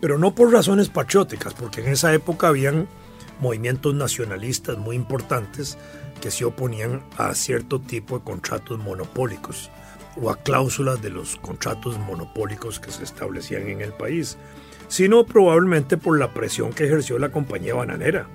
pero 0.00 0.18
no 0.18 0.34
por 0.34 0.52
razones 0.52 0.88
patrióticas, 0.88 1.54
porque 1.54 1.80
en 1.80 1.92
esa 1.92 2.12
época 2.12 2.48
habían 2.48 2.88
movimientos 3.40 3.94
nacionalistas 3.94 4.76
muy 4.76 4.96
importantes 4.96 5.78
que 6.20 6.32
se 6.32 6.44
oponían 6.44 7.02
a 7.16 7.34
cierto 7.34 7.80
tipo 7.80 8.18
de 8.18 8.24
contratos 8.24 8.80
monopólicos 8.80 9.70
o 10.20 10.28
a 10.28 10.42
cláusulas 10.42 11.00
de 11.00 11.10
los 11.10 11.36
contratos 11.36 11.98
monopólicos 12.00 12.80
que 12.80 12.90
se 12.90 13.04
establecían 13.04 13.68
en 13.68 13.80
el 13.80 13.92
país, 13.92 14.36
sino 14.88 15.24
probablemente 15.24 15.96
por 15.96 16.18
la 16.18 16.34
presión 16.34 16.72
que 16.72 16.84
ejerció 16.84 17.20
la 17.20 17.30
compañía 17.30 17.74
bananera, 17.74 18.26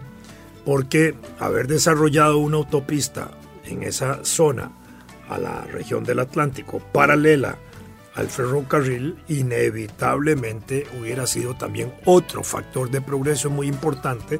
porque 0.64 1.16
haber 1.38 1.68
desarrollado 1.68 2.38
una 2.38 2.58
autopista 2.58 3.32
en 3.66 3.84
esa 3.84 4.24
zona 4.24 4.72
a 5.28 5.38
la 5.38 5.62
región 5.66 6.06
del 6.06 6.20
Atlántico 6.20 6.80
paralela 6.80 7.58
al 8.16 8.30
ferrocarril 8.30 9.18
inevitablemente 9.28 10.88
hubiera 11.00 11.28
sido 11.28 11.56
también 11.56 11.94
otro 12.06 12.44
factor 12.44 12.90
de 12.90 13.02
progreso 13.02 13.50
muy 13.50 13.68
importante 13.68 14.40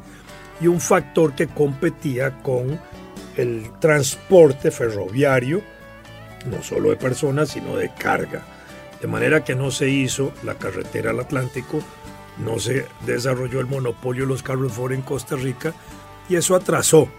y 0.62 0.68
un 0.68 0.80
factor 0.80 1.36
que 1.36 1.48
competía 1.48 2.42
con 2.42 2.80
el 3.36 3.70
transporte 3.80 4.72
ferroviario, 4.72 5.62
no 6.50 6.64
solo 6.64 6.90
de 6.90 6.96
personas, 6.96 7.50
sino 7.50 7.76
de 7.76 7.92
carga. 7.94 8.44
De 9.02 9.08
manera 9.08 9.44
que 9.44 9.56
no 9.56 9.72
se 9.72 9.90
hizo 9.90 10.32
la 10.44 10.56
carretera 10.56 11.12
al 11.12 11.20
Atlántico, 11.20 11.82
no 12.38 12.60
se 12.60 12.86
desarrolló 13.06 13.60
el 13.60 13.66
monopolio 13.66 14.24
de 14.24 14.30
los 14.30 14.44
carros 14.44 14.72
Ford 14.72 14.94
en 14.94 15.02
Costa 15.02 15.36
Rica 15.36 15.74
y 16.30 16.38
eso 16.38 16.56
atrasó 16.56 17.10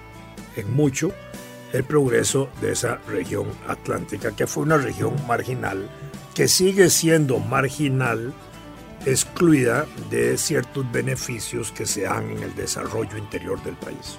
en 0.57 0.75
mucho 0.75 1.13
el 1.73 1.85
progreso 1.85 2.49
de 2.61 2.73
esa 2.73 2.99
región 3.09 3.47
atlántica, 3.69 4.35
que 4.35 4.47
fue 4.47 4.63
una 4.63 4.79
región 4.79 5.15
marginal, 5.27 5.89
que 6.37 6.49
sigue 6.49 6.91
siendo 6.91 7.39
marginal, 7.39 8.35
excluida 9.07 9.87
de 10.11 10.37
ciertos 10.37 10.85
beneficios 10.93 11.73
que 11.73 11.87
se 11.87 12.03
dan 12.03 12.31
en 12.31 12.43
el 12.43 12.55
desarrollo 12.55 13.17
interior 13.17 13.63
del 13.63 13.75
país. 13.75 14.19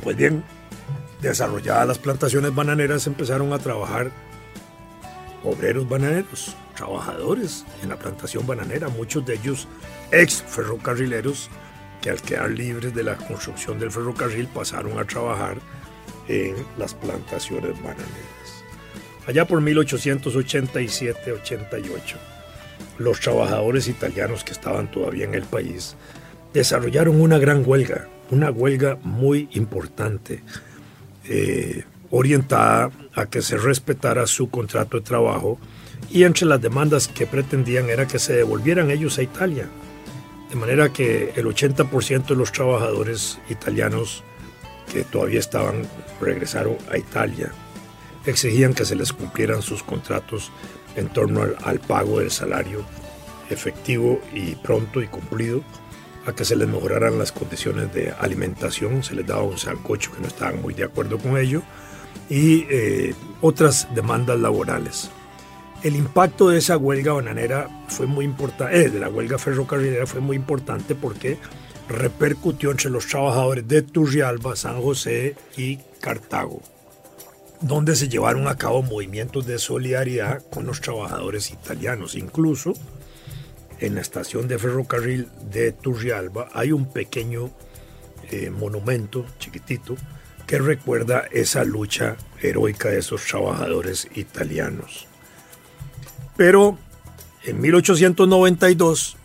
Pues 0.00 0.16
bien, 0.16 0.44
desarrolladas 1.20 1.88
las 1.88 1.98
plantaciones 1.98 2.54
bananeras 2.54 3.08
empezaron 3.08 3.52
a 3.52 3.58
trabajar 3.58 4.12
obreros 5.42 5.88
bananeros, 5.88 6.54
trabajadores 6.76 7.64
en 7.82 7.88
la 7.88 7.98
plantación 7.98 8.46
bananera, 8.46 8.88
muchos 8.88 9.26
de 9.26 9.34
ellos 9.34 9.66
ex 10.12 10.40
ferrocarrileros 10.40 11.50
que 12.00 12.10
al 12.10 12.22
quedar 12.22 12.50
libres 12.50 12.94
de 12.94 13.02
la 13.02 13.16
construcción 13.16 13.80
del 13.80 13.90
ferrocarril 13.90 14.46
pasaron 14.46 15.00
a 15.00 15.04
trabajar 15.04 15.56
en 16.28 16.54
las 16.78 16.94
plantaciones 16.94 17.74
bananeras. 17.82 18.43
Allá 19.26 19.46
por 19.46 19.62
1887-88, 19.62 22.16
los 22.98 23.20
trabajadores 23.20 23.88
italianos 23.88 24.44
que 24.44 24.52
estaban 24.52 24.90
todavía 24.90 25.24
en 25.24 25.34
el 25.34 25.44
país 25.44 25.96
desarrollaron 26.52 27.18
una 27.20 27.38
gran 27.38 27.62
huelga, 27.66 28.08
una 28.30 28.50
huelga 28.50 28.98
muy 29.02 29.48
importante 29.52 30.42
eh, 31.28 31.84
orientada 32.10 32.90
a 33.14 33.26
que 33.26 33.42
se 33.42 33.56
respetara 33.56 34.26
su 34.26 34.50
contrato 34.50 34.98
de 34.98 35.04
trabajo 35.04 35.58
y 36.10 36.24
entre 36.24 36.46
las 36.46 36.60
demandas 36.60 37.08
que 37.08 37.26
pretendían 37.26 37.88
era 37.88 38.06
que 38.06 38.18
se 38.18 38.34
devolvieran 38.34 38.90
ellos 38.90 39.16
a 39.18 39.22
Italia. 39.22 39.68
De 40.50 40.56
manera 40.56 40.92
que 40.92 41.32
el 41.34 41.46
80% 41.46 42.26
de 42.26 42.36
los 42.36 42.52
trabajadores 42.52 43.38
italianos 43.48 44.22
que 44.92 45.02
todavía 45.02 45.40
estaban 45.40 45.88
regresaron 46.20 46.76
a 46.90 46.98
Italia. 46.98 47.50
Exigían 48.26 48.74
que 48.74 48.84
se 48.84 48.96
les 48.96 49.12
cumplieran 49.12 49.62
sus 49.62 49.82
contratos 49.82 50.50
en 50.96 51.08
torno 51.08 51.42
al, 51.64 51.80
pago 51.80 52.20
del 52.20 52.30
salario 52.30 52.84
efectivo 53.50 54.20
y 54.32 54.54
pronto 54.54 55.02
y 55.02 55.08
cumplido, 55.08 55.62
a 56.26 56.32
que 56.32 56.44
se 56.44 56.56
les 56.56 56.68
mejoraran 56.68 57.18
las 57.18 57.32
condiciones 57.32 57.92
de 57.92 58.12
alimentación, 58.18 59.02
se 59.02 59.14
les 59.14 59.26
daba 59.26 59.42
un 59.42 59.58
sancocho 59.58 60.12
que 60.12 60.20
no 60.20 60.28
estaban 60.28 60.62
muy 60.62 60.72
de 60.72 60.84
acuerdo 60.84 61.18
con 61.18 61.36
ello, 61.36 61.62
y 62.30 62.66
eh, 62.70 63.14
otras 63.40 63.88
demandas 63.94 64.40
laborales. 64.40 65.10
El 65.82 65.96
impacto 65.96 66.48
de 66.48 66.58
esa 66.58 66.78
huelga 66.78 67.12
bananera 67.12 67.68
fue 67.88 68.06
muy 68.06 68.24
importante, 68.24 68.80
eh, 68.80 68.88
de 68.88 69.00
la 69.00 69.10
huelga 69.10 69.36
ferrocarrilera 69.38 70.06
fue 70.06 70.20
muy 70.20 70.36
importante 70.36 70.94
porque 70.94 71.36
repercutió 71.88 72.70
entre 72.70 72.88
los 72.88 73.06
trabajadores 73.06 73.68
de 73.68 73.82
Turrialba, 73.82 74.56
San 74.56 74.80
José 74.80 75.36
y 75.58 75.76
Cartago, 76.00 76.62
donde 77.64 77.96
se 77.96 78.10
llevaron 78.10 78.46
a 78.46 78.56
cabo 78.56 78.82
movimientos 78.82 79.46
de 79.46 79.58
solidaridad 79.58 80.42
con 80.50 80.66
los 80.66 80.82
trabajadores 80.82 81.50
italianos. 81.50 82.14
Incluso 82.14 82.74
en 83.80 83.94
la 83.94 84.02
estación 84.02 84.48
de 84.48 84.58
ferrocarril 84.58 85.28
de 85.50 85.72
Turrialba 85.72 86.48
hay 86.52 86.72
un 86.72 86.92
pequeño 86.92 87.50
eh, 88.30 88.50
monumento 88.50 89.24
chiquitito 89.38 89.96
que 90.46 90.58
recuerda 90.58 91.24
esa 91.32 91.64
lucha 91.64 92.16
heroica 92.42 92.90
de 92.90 92.98
esos 92.98 93.24
trabajadores 93.24 94.08
italianos. 94.14 95.06
Pero 96.36 96.76
en 97.44 97.62
1892, 97.62 99.16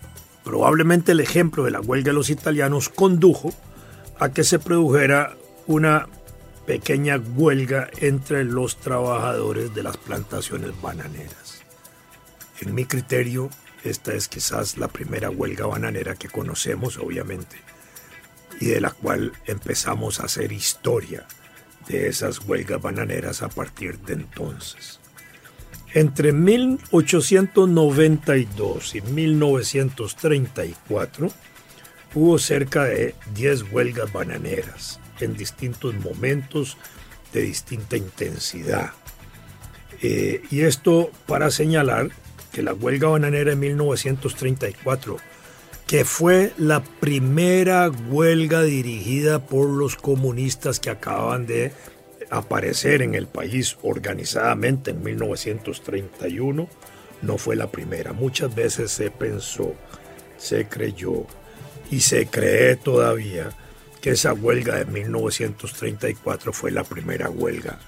probablemente 0.46 1.12
el 1.12 1.20
ejemplo 1.20 1.66
de 1.66 1.72
la 1.72 1.82
huelga 1.82 2.12
de 2.12 2.14
los 2.14 2.30
italianos 2.30 2.88
condujo 2.88 3.54
a 4.18 4.30
que 4.30 4.46
se 4.46 4.60
produjera 4.60 5.36
una 5.68 6.08
pequeña 6.70 7.18
huelga 7.18 7.90
entre 7.98 8.44
los 8.44 8.78
trabajadores 8.78 9.74
de 9.74 9.82
las 9.82 9.98
plantaciones 9.98 10.80
bananeras. 10.80 11.64
En 12.62 12.76
mi 12.76 12.86
criterio, 12.86 13.50
esta 13.84 14.14
es 14.14 14.28
quizás 14.28 14.78
la 14.78 14.88
primera 14.88 15.32
huelga 15.32 15.66
bananera 15.66 16.14
que 16.14 16.28
conocemos, 16.28 17.00
obviamente, 17.00 17.56
y 18.60 18.68
de 18.68 18.82
la 18.82 18.92
cual 18.92 19.34
empezamos 19.48 20.20
a 20.20 20.26
hacer 20.26 20.52
historia 20.52 21.26
de 21.88 22.08
esas 22.08 22.46
huelgas 22.46 22.80
bananeras 22.80 23.42
a 23.42 23.50
partir 23.50 23.98
de 24.02 24.14
entonces. 24.14 25.00
Entre 25.96 26.34
1892 26.34 28.94
y 28.94 29.02
1934 29.02 31.32
hubo 32.14 32.38
cerca 32.38 32.84
de 32.84 33.16
10 33.34 33.72
huelgas 33.72 34.14
bananeras 34.14 35.00
en 35.26 35.36
distintos 35.36 35.96
momentos 35.96 36.78
de 37.34 37.42
distinta 37.42 37.98
intensidad. 37.98 38.92
Eh, 40.02 40.42
y 40.50 40.62
esto 40.62 41.12
para 41.26 41.52
señalar 41.52 42.10
que 42.52 42.64
la 42.64 42.74
huelga 42.74 43.10
bananera 43.10 43.52
de 43.52 43.56
1934 43.56 45.18
que 45.90 46.06
fue 46.06 46.54
la 46.60 46.84
primera 46.84 47.90
huelga 47.90 48.62
dirigida 48.62 49.48
por 49.48 49.68
los 49.68 49.96
comunistas 49.96 50.80
que 50.80 50.92
acaban 50.92 51.48
de 51.48 51.72
aparecer 52.30 53.02
en 53.02 53.16
el 53.16 53.26
país 53.26 53.76
organizadamente 53.82 54.92
en 54.92 55.02
1931, 55.02 56.70
no 57.24 57.38
fue 57.40 57.56
la 57.56 57.72
primera. 57.72 58.14
Muchas 58.14 58.54
veces 58.54 58.92
se 58.92 59.10
pensó, 59.10 59.74
se 60.38 60.68
creyó 60.68 61.26
y 61.90 62.02
se 62.02 62.28
cree 62.28 62.76
todavía 62.76 63.50
que 64.02 64.12
esa 64.12 64.34
huelga 64.34 64.76
de 64.76 64.86
1934 64.86 66.54
fue 66.54 66.72
la 66.72 66.84
primera 66.84 67.30
huelga 67.30 67.80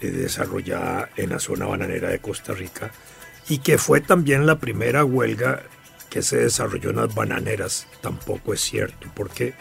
eh, 0.00 0.08
desarrollada 0.08 1.10
en 1.16 1.30
la 1.30 1.38
zona 1.38 1.66
bananera 1.66 2.08
de 2.08 2.18
Costa 2.18 2.52
Rica 2.52 2.90
y 3.48 3.58
que 3.58 3.78
fue 3.78 4.00
también 4.00 4.46
la 4.46 4.58
primera 4.58 5.04
huelga 5.04 5.62
que 6.10 6.22
se 6.22 6.38
desarrolló 6.38 6.90
en 6.90 6.96
las 6.96 7.14
bananeras 7.14 7.86
tampoco 8.00 8.54
es 8.54 8.60
cierto, 8.60 9.08
porque 9.14 9.54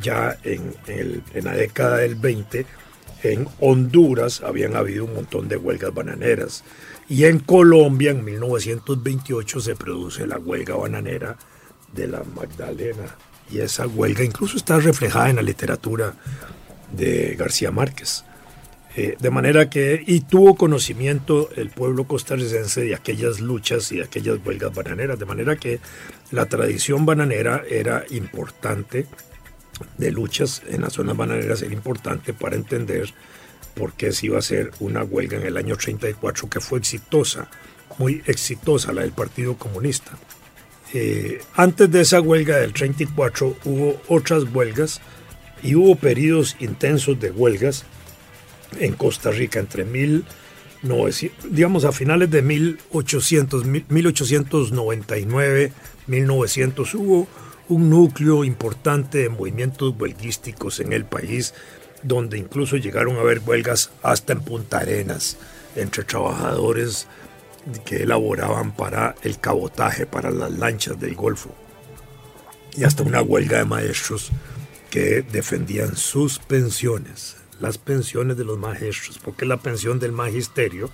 ya 0.00 0.36
en, 0.42 0.74
en 0.86 1.44
la 1.44 1.54
década 1.54 1.98
del 1.98 2.16
20 2.16 2.66
en 3.22 3.46
Honduras 3.60 4.42
habían 4.42 4.74
habido 4.74 5.04
un 5.04 5.14
montón 5.14 5.48
de 5.48 5.56
huelgas 5.56 5.94
bananeras 5.94 6.64
y 7.08 7.24
en 7.24 7.38
Colombia 7.38 8.10
en 8.10 8.24
1928 8.24 9.60
se 9.60 9.76
produce 9.76 10.26
la 10.26 10.38
huelga 10.38 10.74
bananera 10.74 11.36
de 11.92 12.08
la 12.08 12.24
Magdalena 12.24 13.16
y 13.52 13.60
esa 13.60 13.86
huelga 13.86 14.24
incluso 14.24 14.56
está 14.56 14.78
reflejada 14.78 15.30
en 15.30 15.36
la 15.36 15.42
literatura 15.42 16.14
de 16.92 17.34
García 17.36 17.70
Márquez. 17.70 18.24
Eh, 18.94 19.16
de 19.18 19.30
manera 19.30 19.70
que, 19.70 20.02
y 20.06 20.20
tuvo 20.20 20.54
conocimiento 20.54 21.48
el 21.56 21.70
pueblo 21.70 22.04
costarricense 22.04 22.82
de 22.82 22.94
aquellas 22.94 23.40
luchas 23.40 23.90
y 23.90 23.96
de 23.96 24.04
aquellas 24.04 24.38
huelgas 24.44 24.74
bananeras, 24.74 25.18
de 25.18 25.24
manera 25.24 25.56
que 25.56 25.80
la 26.30 26.46
tradición 26.46 27.06
bananera 27.06 27.62
era 27.68 28.04
importante, 28.10 29.06
de 29.96 30.10
luchas 30.10 30.62
en 30.68 30.82
las 30.82 30.92
zonas 30.92 31.16
bananeras 31.16 31.62
era 31.62 31.72
importante 31.72 32.34
para 32.34 32.56
entender 32.56 33.12
por 33.74 33.94
qué 33.94 34.12
se 34.12 34.26
iba 34.26 34.36
a 34.36 34.40
hacer 34.40 34.70
una 34.80 35.02
huelga 35.02 35.38
en 35.38 35.46
el 35.46 35.56
año 35.56 35.76
34 35.76 36.50
que 36.50 36.60
fue 36.60 36.78
exitosa, 36.78 37.48
muy 37.98 38.22
exitosa 38.26 38.92
la 38.92 39.02
del 39.02 39.12
Partido 39.12 39.56
Comunista. 39.56 40.12
Eh, 40.94 41.40
antes 41.54 41.90
de 41.90 42.02
esa 42.02 42.20
huelga 42.20 42.58
del 42.58 42.74
34 42.74 43.56
hubo 43.64 43.98
otras 44.08 44.44
huelgas 44.52 45.00
y 45.62 45.74
hubo 45.74 45.96
periodos 45.96 46.54
intensos 46.60 47.18
de 47.18 47.30
huelgas 47.30 47.86
en 48.78 48.92
Costa 48.94 49.30
Rica 49.30 49.58
entre 49.58 49.86
1900, 49.86 51.50
digamos 51.50 51.86
a 51.86 51.92
finales 51.92 52.30
de 52.30 52.42
1800, 52.42 53.64
1899, 53.64 55.72
1900 56.06 56.94
hubo 56.94 57.26
un 57.68 57.88
núcleo 57.88 58.44
importante 58.44 59.18
de 59.18 59.30
movimientos 59.30 59.94
huelguísticos 59.98 60.80
en 60.80 60.92
el 60.92 61.06
país, 61.06 61.54
donde 62.02 62.36
incluso 62.36 62.76
llegaron 62.76 63.16
a 63.16 63.20
haber 63.20 63.38
huelgas 63.38 63.92
hasta 64.02 64.34
en 64.34 64.40
Punta 64.40 64.78
Arenas 64.78 65.38
entre 65.74 66.04
trabajadores 66.04 67.06
que 67.84 68.02
elaboraban 68.02 68.74
para 68.74 69.14
el 69.22 69.38
cabotaje, 69.38 70.06
para 70.06 70.30
las 70.30 70.52
lanchas 70.52 70.98
del 70.98 71.14
Golfo, 71.14 71.54
y 72.76 72.84
hasta 72.84 73.02
una 73.02 73.22
huelga 73.22 73.58
de 73.58 73.64
maestros 73.64 74.30
que 74.90 75.22
defendían 75.22 75.96
sus 75.96 76.38
pensiones 76.38 77.36
las 77.62 77.78
pensiones 77.78 78.36
de 78.36 78.44
los 78.44 78.58
maestros, 78.58 79.18
porque 79.22 79.46
la 79.46 79.56
pensión 79.56 79.98
del 79.98 80.12
magisterio 80.12 80.90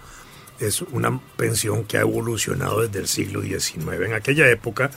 es 0.60 0.82
una 0.82 1.20
pensión 1.36 1.84
que 1.84 1.96
ha 1.96 2.02
evolucionado 2.02 2.82
desde 2.82 3.00
el 3.00 3.08
siglo 3.08 3.42
XIX. 3.42 4.06
En 4.06 4.12
aquella 4.12 4.48
época 4.50 4.90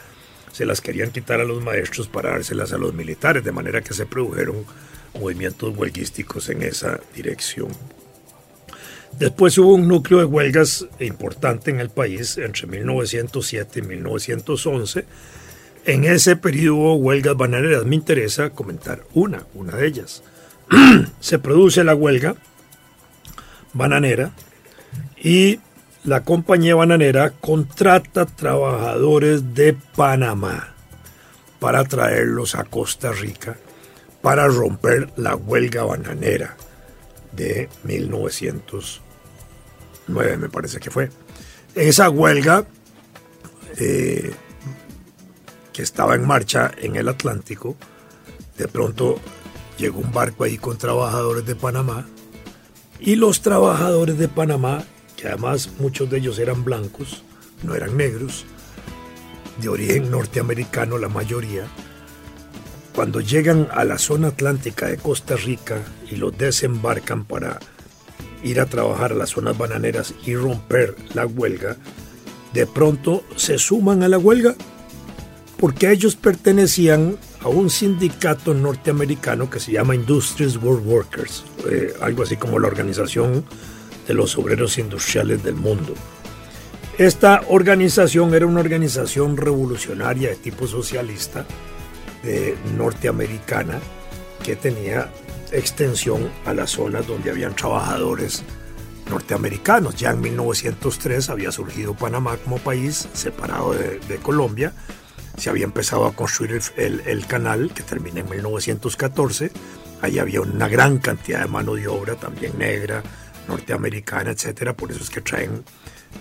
se 0.52 0.66
las 0.66 0.82
querían 0.82 1.12
quitar 1.12 1.40
a 1.40 1.46
los 1.46 1.64
maestros 1.64 2.08
para 2.10 2.32
dárselas 2.32 2.74
a 2.74 2.78
los 2.78 2.94
militares, 2.94 3.44
de 3.44 3.54
manera 3.54 3.82
que 3.82 3.94
se 3.94 4.06
produjeron 4.06 4.66
movimientos 5.18 5.76
huelguísticos 5.76 6.50
en 6.50 6.64
esa 6.64 7.00
dirección. 7.16 7.70
Después 9.20 9.58
hubo 9.58 9.76
un 9.76 9.88
núcleo 9.88 10.20
de 10.20 10.26
huelgas 10.26 10.88
importante 11.00 11.70
en 11.70 11.80
el 11.80 11.90
país 11.90 12.38
entre 12.38 12.68
1907 12.68 13.80
y 13.80 13.82
1911. 13.84 15.06
En 15.86 16.04
ese 16.06 16.36
periodo 16.36 16.76
hubo 16.78 16.96
huelgas 16.96 17.38
bananeras. 17.38 17.86
Me 17.86 17.96
interesa 17.96 18.50
comentar 18.50 19.04
una, 19.14 19.46
una 19.54 19.76
de 19.76 19.88
ellas. 19.88 20.24
se 21.20 21.40
produce 21.40 21.84
la 21.84 21.96
huelga 21.96 22.36
bananera 23.74 24.32
y 25.18 25.60
la 26.04 26.24
compañía 26.24 26.76
bananera 26.76 27.32
contrata 27.32 28.26
trabajadores 28.26 29.54
de 29.54 29.76
Panamá 29.96 30.74
para 31.60 31.84
traerlos 31.84 32.56
a 32.56 32.64
Costa 32.64 33.12
Rica 33.12 33.58
para 34.22 34.48
romper 34.48 35.12
la 35.16 35.36
huelga 35.36 35.84
bananera 35.84 36.56
de 37.32 37.70
1909, 37.84 40.38
me 40.38 40.50
parece 40.50 40.80
que 40.80 40.92
fue. 40.92 41.10
Esa 41.76 42.10
huelga 42.10 42.66
eh, 43.78 44.34
que 45.74 45.82
estaba 45.82 46.16
en 46.16 46.28
marcha 46.28 46.72
en 46.78 46.96
el 46.96 47.08
Atlántico, 47.08 47.76
de 48.58 48.68
pronto 48.68 49.20
llegó 49.78 50.00
un 50.00 50.12
barco 50.12 50.44
ahí 50.44 50.58
con 50.58 50.78
trabajadores 50.78 51.46
de 51.46 51.56
Panamá 51.56 52.08
y 53.00 53.16
los 53.16 53.42
trabajadores 53.42 54.18
de 54.18 54.28
Panamá, 54.28 54.84
que 55.18 55.28
además 55.28 55.72
muchos 55.80 56.10
de 56.10 56.18
ellos 56.18 56.40
eran 56.40 56.64
blancos, 56.64 57.24
no 57.64 57.74
eran 57.74 57.98
negros, 57.98 58.46
de 59.60 59.70
origen 59.70 60.12
norteamericano 60.12 60.98
la 60.98 61.10
mayoría, 61.10 61.66
cuando 62.94 63.22
llegan 63.22 63.68
a 63.72 63.84
la 63.84 63.98
zona 63.98 64.30
atlántica 64.30 64.88
de 64.88 64.98
Costa 64.98 65.36
Rica 65.36 65.80
y 66.10 66.16
los 66.16 66.38
desembarcan 66.38 67.26
para 67.26 67.60
ir 68.44 68.60
a 68.60 68.66
trabajar 68.66 69.12
a 69.12 69.16
las 69.16 69.30
zonas 69.30 69.58
bananeras 69.58 70.14
y 70.26 70.36
romper 70.36 70.96
la 71.14 71.26
huelga, 71.26 71.78
de 72.54 72.68
pronto 72.68 73.24
se 73.36 73.58
suman 73.58 74.04
a 74.04 74.08
la 74.08 74.18
huelga 74.18 74.56
porque 75.58 75.92
ellos 75.92 76.16
pertenecían 76.16 77.18
a 77.42 77.48
un 77.48 77.70
sindicato 77.70 78.54
norteamericano 78.54 79.50
que 79.50 79.60
se 79.60 79.72
llama 79.72 79.96
Industries 79.96 80.58
World 80.58 80.86
Workers, 80.86 81.44
eh, 81.70 81.94
algo 82.02 82.24
así 82.24 82.36
como 82.36 82.60
la 82.60 82.68
organización 82.68 83.46
de 84.08 84.14
los 84.14 84.38
obreros 84.38 84.78
industriales 84.78 85.44
del 85.44 85.56
mundo. 85.56 85.94
Esta 86.98 87.44
organización 87.48 88.34
era 88.34 88.46
una 88.46 88.60
organización 88.60 89.38
revolucionaria 89.38 90.30
de 90.30 90.36
tipo 90.36 90.68
socialista 90.68 91.46
de 92.24 92.58
norteamericana 92.78 93.80
que 94.44 94.56
tenía 94.56 95.10
extensión 95.52 96.32
a 96.46 96.54
las 96.54 96.72
zonas 96.72 97.08
donde 97.08 97.30
habían 97.30 97.56
trabajadores 97.56 98.44
norteamericanos. 99.10 99.96
Ya 99.96 100.12
en 100.12 100.22
1903 100.22 101.30
había 101.30 101.52
surgido 101.52 101.94
Panamá 101.94 102.38
como 102.38 102.58
país 102.58 103.08
separado 103.14 103.74
de, 103.74 104.18
Colombia. 104.18 104.74
Se 105.38 105.50
había 105.50 105.66
empezado 105.66 106.06
a 106.06 106.14
construir 106.14 106.62
el, 106.78 107.26
canal 107.28 107.72
que 107.74 107.84
termina 107.84 108.22
en 108.22 108.30
1914. 108.30 109.52
Ahí 110.02 110.20
había 110.20 110.42
una 110.42 110.68
gran 110.68 110.98
cantidad 110.98 111.42
de 111.42 111.48
mano 111.48 111.76
de 111.76 111.88
obra, 111.88 112.16
también 112.16 112.58
negra, 112.58 113.04
norteamericana, 113.48 114.32
etcétera. 114.32 114.76
Por 114.76 114.92
eso 114.92 115.02
es 115.04 115.10
que 115.10 115.22
traen 115.22 115.64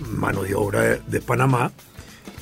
mano 0.01 0.43
de 0.43 0.55
obra 0.55 0.97
de 0.97 1.21
Panamá. 1.21 1.73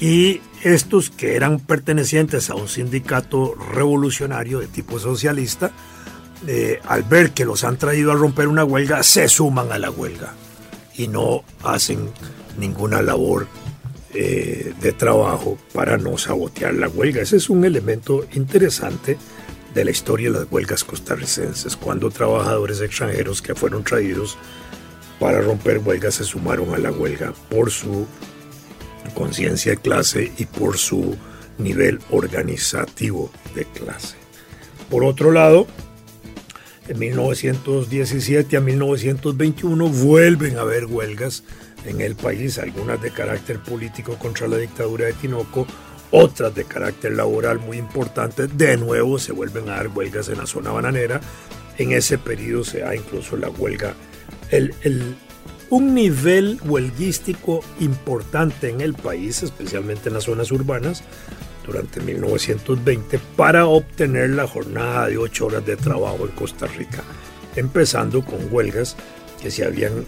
Y 0.01 0.41
estos 0.63 1.11
que 1.11 1.35
eran 1.35 1.59
pertenecientes 1.59 2.51
a 2.51 2.55
un 2.55 2.69
sindicato 2.69 3.55
revolucionario 3.55 4.61
de 4.61 4.69
tipo 4.69 4.99
socialista, 4.99 5.73
eh, 6.47 6.81
al 6.87 7.03
ver 7.03 7.33
que 7.33 7.45
los 7.45 7.65
han 7.65 7.79
traído 7.79 8.13
a 8.13 8.15
romper 8.15 8.47
una 8.47 8.65
huelga, 8.65 9.03
se 9.03 9.29
suman 9.29 9.73
a 9.73 9.79
la 9.79 9.91
huelga 9.91 10.35
y 10.97 11.09
no 11.09 11.43
hacen 11.65 12.11
ninguna 12.59 13.03
labor 13.03 13.49
eh, 14.15 14.73
de 14.81 14.93
trabajo 14.93 15.59
para 15.73 15.99
no 15.99 16.17
sabotear 16.17 16.75
la 16.75 16.89
huelga. 16.89 17.23
Ese 17.23 17.37
es 17.37 17.51
un 17.51 17.65
elemento 17.65 18.25
interesante 18.35 19.19
de 19.75 19.85
la 19.85 19.91
historia 19.91 20.31
de 20.31 20.41
las 20.41 20.51
huelgas 20.51 20.85
costarricenses, 20.85 21.77
cuando 21.77 22.11
trabajadores 22.11 22.81
extranjeros 22.81 23.43
que 23.43 23.55
fueron 23.55 23.85
traídos 23.85 24.39
para 25.21 25.41
romper 25.41 25.79
huelgas 25.79 26.15
se 26.15 26.25
sumaron 26.25 26.73
a 26.75 26.79
la 26.79 26.91
huelga 26.91 27.33
por 27.51 27.71
su 27.71 28.07
conciencia 29.11 29.73
de 29.73 29.79
clase 29.79 30.33
y 30.39 30.45
por 30.47 30.79
su 30.79 31.17
nivel 31.59 31.99
organizativo 32.11 33.31
de 33.55 33.65
clase. 33.65 34.17
Por 34.91 35.05
otro 35.05 35.33
lado, 35.33 35.67
en 36.89 36.99
1917 36.99 38.57
a 38.57 38.61
1921 38.61 39.89
vuelven 39.89 40.57
a 40.57 40.63
haber 40.63 40.87
huelgas 40.87 41.43
en 41.85 42.01
el 42.01 42.17
país, 42.17 42.59
algunas 42.59 43.01
de 43.03 43.11
carácter 43.11 43.61
político 43.61 44.19
contra 44.19 44.49
la 44.49 44.57
dictadura 44.57 45.07
de 45.07 45.13
Tinoco, 45.13 45.67
otras 46.11 46.55
de 46.55 46.65
carácter 46.65 47.13
laboral 47.13 47.59
muy 47.59 47.77
importantes. 47.77 48.57
De 48.57 48.77
nuevo 48.77 49.19
se 49.19 49.33
vuelven 49.33 49.69
a 49.69 49.77
dar 49.77 49.89
huelgas 49.89 50.29
en 50.29 50.39
la 50.39 50.47
zona 50.47 50.71
bananera. 50.71 51.21
En 51.77 51.93
ese 51.93 52.19
periodo 52.19 52.65
se 52.65 52.81
da 52.81 52.97
incluso 52.97 53.37
la 53.37 53.51
huelga, 53.51 53.95
el, 54.51 54.75
el 54.83 55.17
un 55.71 55.95
nivel 55.95 56.59
huelguístico 56.65 57.61
importante 57.81 58.71
en 58.71 58.81
el 58.81 58.95
país, 58.95 59.43
especialmente 59.43 60.09
en 60.09 60.15
las 60.15 60.25
zonas 60.25 60.51
urbanas, 60.51 61.03
durante 61.67 62.01
1920 62.01 63.21
para 63.37 63.67
obtener 63.67 64.31
la 64.31 64.47
jornada 64.47 65.09
de 65.09 65.19
ocho 65.19 65.47
horas 65.47 65.67
de 65.67 65.77
trabajo 65.77 66.25
en 66.25 66.33
Costa 66.33 66.67
Rica, 66.67 67.05
empezando 67.57 68.25
con 68.25 68.39
huelgas 68.51 68.97
que 69.43 69.51
se 69.51 69.65
habían 69.65 70.07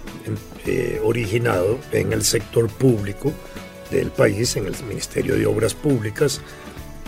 eh, 0.66 1.00
originado 1.04 1.78
en 1.92 2.12
el 2.12 2.24
sector 2.24 2.68
público 2.68 3.32
del 3.90 4.10
país, 4.10 4.56
en 4.56 4.66
el 4.66 4.74
Ministerio 4.88 5.36
de 5.36 5.46
Obras 5.46 5.74
Públicas, 5.74 6.40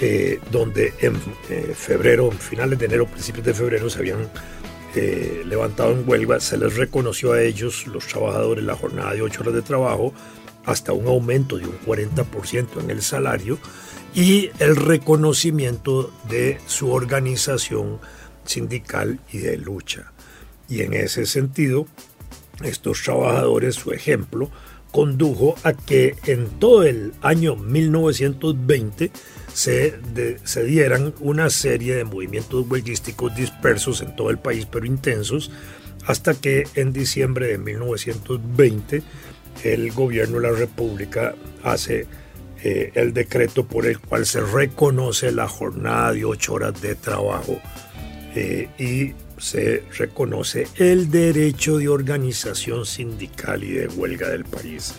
eh, 0.00 0.38
donde 0.50 0.92
en 1.00 1.14
eh, 1.48 1.72
febrero, 1.74 2.30
finales 2.30 2.78
de 2.78 2.86
enero, 2.86 3.06
principios 3.06 3.46
de 3.46 3.54
febrero 3.54 3.88
se 3.88 4.00
habían 4.00 4.28
levantado 4.94 5.92
en 5.92 6.08
huelga, 6.08 6.40
se 6.40 6.56
les 6.58 6.76
reconoció 6.76 7.32
a 7.32 7.42
ellos, 7.42 7.86
los 7.86 8.06
trabajadores, 8.06 8.64
la 8.64 8.76
jornada 8.76 9.14
de 9.14 9.22
8 9.22 9.40
horas 9.40 9.54
de 9.54 9.62
trabajo, 9.62 10.12
hasta 10.64 10.92
un 10.92 11.06
aumento 11.06 11.58
de 11.58 11.66
un 11.66 11.78
40% 11.80 12.80
en 12.80 12.90
el 12.90 13.02
salario 13.02 13.58
y 14.14 14.50
el 14.58 14.76
reconocimiento 14.76 16.12
de 16.28 16.58
su 16.66 16.90
organización 16.92 17.98
sindical 18.44 19.18
y 19.32 19.38
de 19.38 19.56
lucha. 19.56 20.12
Y 20.68 20.82
en 20.82 20.94
ese 20.94 21.26
sentido, 21.26 21.86
estos 22.62 23.02
trabajadores, 23.02 23.74
su 23.74 23.92
ejemplo, 23.92 24.50
condujo 24.90 25.54
a 25.64 25.72
que 25.72 26.16
en 26.26 26.46
todo 26.58 26.84
el 26.84 27.14
año 27.22 27.56
1920 27.56 29.10
se, 29.52 29.98
se 30.44 30.64
dieran 30.64 31.14
una 31.20 31.50
serie 31.50 31.94
de 31.96 32.04
movimientos 32.04 32.66
huelguísticos 32.68 33.34
dispersos 33.34 34.00
en 34.00 34.16
todo 34.16 34.30
el 34.30 34.38
país, 34.38 34.66
pero 34.70 34.86
intensos, 34.86 35.50
hasta 36.06 36.34
que 36.34 36.64
en 36.74 36.92
diciembre 36.92 37.46
de 37.48 37.58
1920 37.58 39.02
el 39.64 39.92
gobierno 39.92 40.40
de 40.40 40.50
la 40.50 40.58
República 40.58 41.34
hace 41.62 42.06
eh, 42.64 42.92
el 42.94 43.12
decreto 43.12 43.66
por 43.66 43.86
el 43.86 43.98
cual 43.98 44.24
se 44.26 44.40
reconoce 44.40 45.32
la 45.32 45.48
jornada 45.48 46.12
de 46.12 46.24
ocho 46.24 46.54
horas 46.54 46.80
de 46.80 46.94
trabajo 46.94 47.60
eh, 48.34 48.68
y 48.78 49.14
se 49.38 49.82
reconoce 49.98 50.68
el 50.76 51.10
derecho 51.10 51.78
de 51.78 51.88
organización 51.88 52.86
sindical 52.86 53.64
y 53.64 53.72
de 53.72 53.88
huelga 53.88 54.28
del 54.28 54.44
país. 54.44 54.94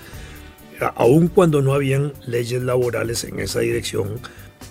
Aun 0.90 1.28
cuando 1.28 1.62
no 1.62 1.74
habían 1.74 2.14
leyes 2.26 2.62
laborales 2.62 3.24
en 3.24 3.40
esa 3.40 3.60
dirección, 3.60 4.20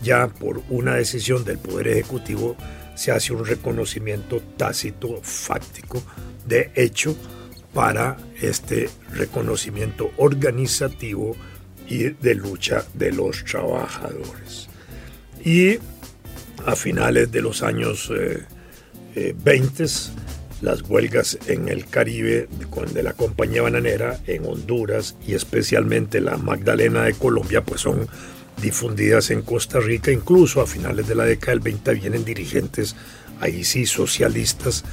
ya 0.02 0.28
por 0.28 0.62
una 0.68 0.94
decisión 0.96 1.44
del 1.44 1.58
Poder 1.58 1.88
Ejecutivo 1.88 2.56
se 2.94 3.12
hace 3.12 3.32
un 3.32 3.44
reconocimiento 3.44 4.40
tácito, 4.56 5.20
fáctico, 5.22 6.02
de 6.46 6.70
hecho, 6.74 7.16
para 7.72 8.16
este 8.40 8.90
reconocimiento 9.12 10.10
organizativo 10.18 11.36
y 11.88 12.10
de 12.10 12.34
lucha 12.34 12.84
de 12.94 13.12
los 13.12 13.44
trabajadores. 13.44 14.68
Y 15.44 15.78
a 16.66 16.76
finales 16.76 17.32
de 17.32 17.42
los 17.42 17.62
años 17.62 18.08
20, 18.08 18.44
eh, 19.14 19.86
eh, 19.86 19.86
las 20.62 20.82
huelgas 20.88 21.38
en 21.48 21.68
el 21.68 21.86
Caribe 21.86 22.48
de 22.94 23.02
la 23.02 23.12
compañía 23.12 23.62
bananera, 23.62 24.20
en 24.26 24.46
Honduras 24.46 25.16
y 25.26 25.34
especialmente 25.34 26.20
la 26.20 26.38
Magdalena 26.38 27.02
de 27.02 27.14
Colombia, 27.14 27.64
pues 27.64 27.82
son 27.82 28.06
difundidas 28.62 29.30
en 29.30 29.42
Costa 29.42 29.80
Rica, 29.80 30.12
incluso 30.12 30.60
a 30.60 30.66
finales 30.66 31.08
de 31.08 31.16
la 31.16 31.24
década 31.24 31.52
del 31.52 31.60
20 31.60 31.94
vienen 31.94 32.24
dirigentes, 32.24 32.94
ahí 33.40 33.64
sí, 33.64 33.86
socialistas 33.86 34.84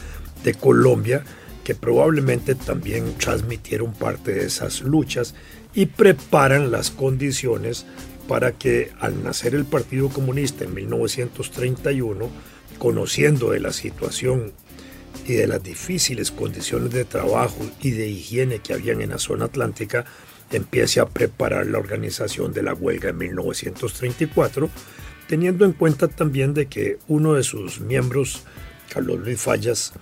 de 0.43 0.55
Colombia, 0.55 1.23
que 1.63 1.75
probablemente 1.75 2.55
también 2.55 3.13
transmitieron 3.19 3.93
parte 3.93 4.33
de 4.33 4.47
esas 4.47 4.81
luchas 4.81 5.35
y 5.75 5.85
preparan 5.85 6.71
las 6.71 6.89
condiciones 6.89 7.85
para 8.27 8.53
que 8.53 8.91
al 8.99 9.23
nacer 9.23 9.53
el 9.53 9.65
Partido 9.65 10.09
Comunista 10.09 10.63
en 10.63 10.73
1931, 10.73 12.27
conociendo 12.79 13.51
de 13.51 13.59
la 13.59 13.71
situación 13.71 14.53
y 15.25 15.33
de 15.33 15.47
las 15.47 15.61
difíciles 15.61 16.31
condiciones 16.31 16.91
de 16.91 17.05
trabajo 17.05 17.65
y 17.81 17.91
de 17.91 18.07
higiene 18.07 18.59
que 18.59 18.73
habían 18.73 19.01
en 19.01 19.09
la 19.09 19.19
zona 19.19 19.45
atlántica, 19.45 20.05
empiece 20.51 20.99
a 20.99 21.07
preparar 21.07 21.67
la 21.67 21.77
organización 21.77 22.53
de 22.53 22.63
la 22.63 22.73
huelga 22.73 23.09
en 23.09 23.17
1934, 23.17 24.69
teniendo 25.27 25.65
en 25.65 25.73
cuenta 25.73 26.07
también 26.07 26.53
de 26.53 26.67
que 26.67 26.97
uno 27.07 27.35
de 27.35 27.43
sus 27.43 27.79
miembros, 27.79 28.43
Carlos 28.91 29.19
Luis 29.19 29.39
Fallas, 29.39 29.93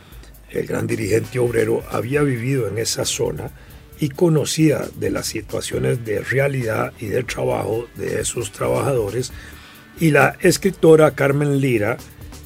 el 0.50 0.65
gran 0.65 0.88
dirigente 0.88 1.39
obrero, 1.39 1.84
había 1.91 2.22
vivido 2.22 2.67
en 2.67 2.78
esa 2.78 3.04
zona 3.04 3.52
y 4.00 4.10
conocía 4.10 4.86
de 4.96 5.10
las 5.10 5.26
situaciones 5.26 6.06
de 6.06 6.22
realidad 6.22 6.93
y 7.00 7.08
del 7.08 7.26
trabajo 7.26 7.88
de 7.96 8.22
esos 8.22 8.52
trabajadores, 8.52 9.34
y 10.00 10.12
la 10.12 10.38
escritora 10.39 11.12
Carmen 11.12 11.60
Lira 11.60 11.98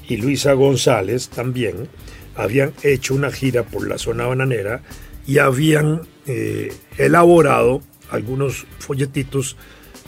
y 0.08 0.18
Luisa 0.18 0.54
González 0.54 1.30
también 1.30 1.90
habían 2.36 2.74
hecho 2.84 3.14
una 3.14 3.32
gira 3.32 3.64
por 3.64 3.88
la 3.88 3.98
zona 3.98 4.28
bananera 4.28 4.82
y 5.28 5.40
habían 5.40 6.02
eh, 6.26 6.74
elaborado 6.98 7.82
algunos 8.10 8.66
folletitos, 8.80 9.58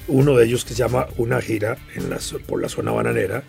uno 0.08 0.36
de 0.36 0.46
ellos 0.46 0.66
que 0.66 0.74
se 0.74 0.80
llama 0.80 1.08
Una 1.18 1.42
gira 1.42 1.78
en 1.96 2.10
por 2.46 2.62
la 2.62 2.70
zona 2.70 2.92
bananera 2.92 3.44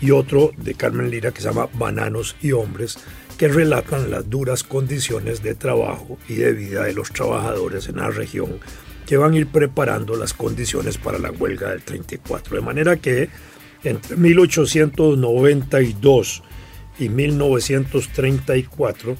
y 0.00 0.10
otro 0.10 0.52
de 0.56 0.74
Carmen 0.74 1.10
Lira 1.10 1.30
que 1.30 1.40
se 1.40 1.48
llama 1.48 1.68
Bananos 1.74 2.36
y 2.42 2.52
Hombres, 2.52 2.98
que 3.38 3.48
relatan 3.48 4.10
las 4.10 4.28
duras 4.28 4.62
condiciones 4.62 5.42
de 5.42 5.54
trabajo 5.54 6.18
y 6.28 6.34
de 6.34 6.52
vida 6.52 6.84
de 6.84 6.92
los 6.92 7.10
trabajadores 7.10 7.88
en 7.88 7.96
la 7.96 8.10
región 8.10 8.58
que 9.06 9.16
van 9.16 9.34
a 9.34 9.38
ir 9.38 9.46
preparando 9.46 10.16
las 10.16 10.34
condiciones 10.34 10.98
para 10.98 11.18
la 11.18 11.30
huelga 11.30 11.70
del 11.70 11.82
34. 11.82 12.56
De 12.56 12.62
manera 12.62 12.96
que 12.96 13.30
Entre 13.84 14.16
1892 14.16 16.42
y 16.98 17.08
1934 17.08 19.16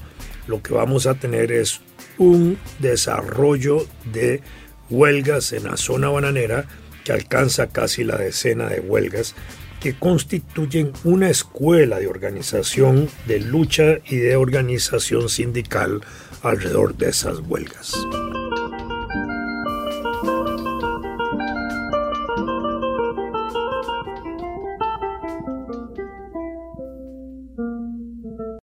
lo 0.47 0.61
que 0.61 0.73
vamos 0.73 1.07
a 1.07 1.15
tener 1.15 1.51
es 1.51 1.81
un 2.17 2.57
desarrollo 2.79 3.85
de 4.11 4.41
huelgas 4.89 5.53
en 5.53 5.65
la 5.65 5.77
zona 5.77 6.09
bananera 6.09 6.65
que 7.03 7.11
alcanza 7.11 7.67
casi 7.67 8.03
la 8.03 8.17
decena 8.17 8.67
de 8.67 8.79
huelgas 8.79 9.35
que 9.79 9.93
constituyen 9.93 10.91
una 11.03 11.29
escuela 11.29 11.99
de 11.99 12.07
organización, 12.07 13.09
de 13.27 13.39
lucha 13.39 13.99
y 14.05 14.17
de 14.17 14.35
organización 14.35 15.29
sindical 15.29 16.01
alrededor 16.41 16.95
de 16.95 17.09
esas 17.09 17.39
huelgas. 17.39 17.93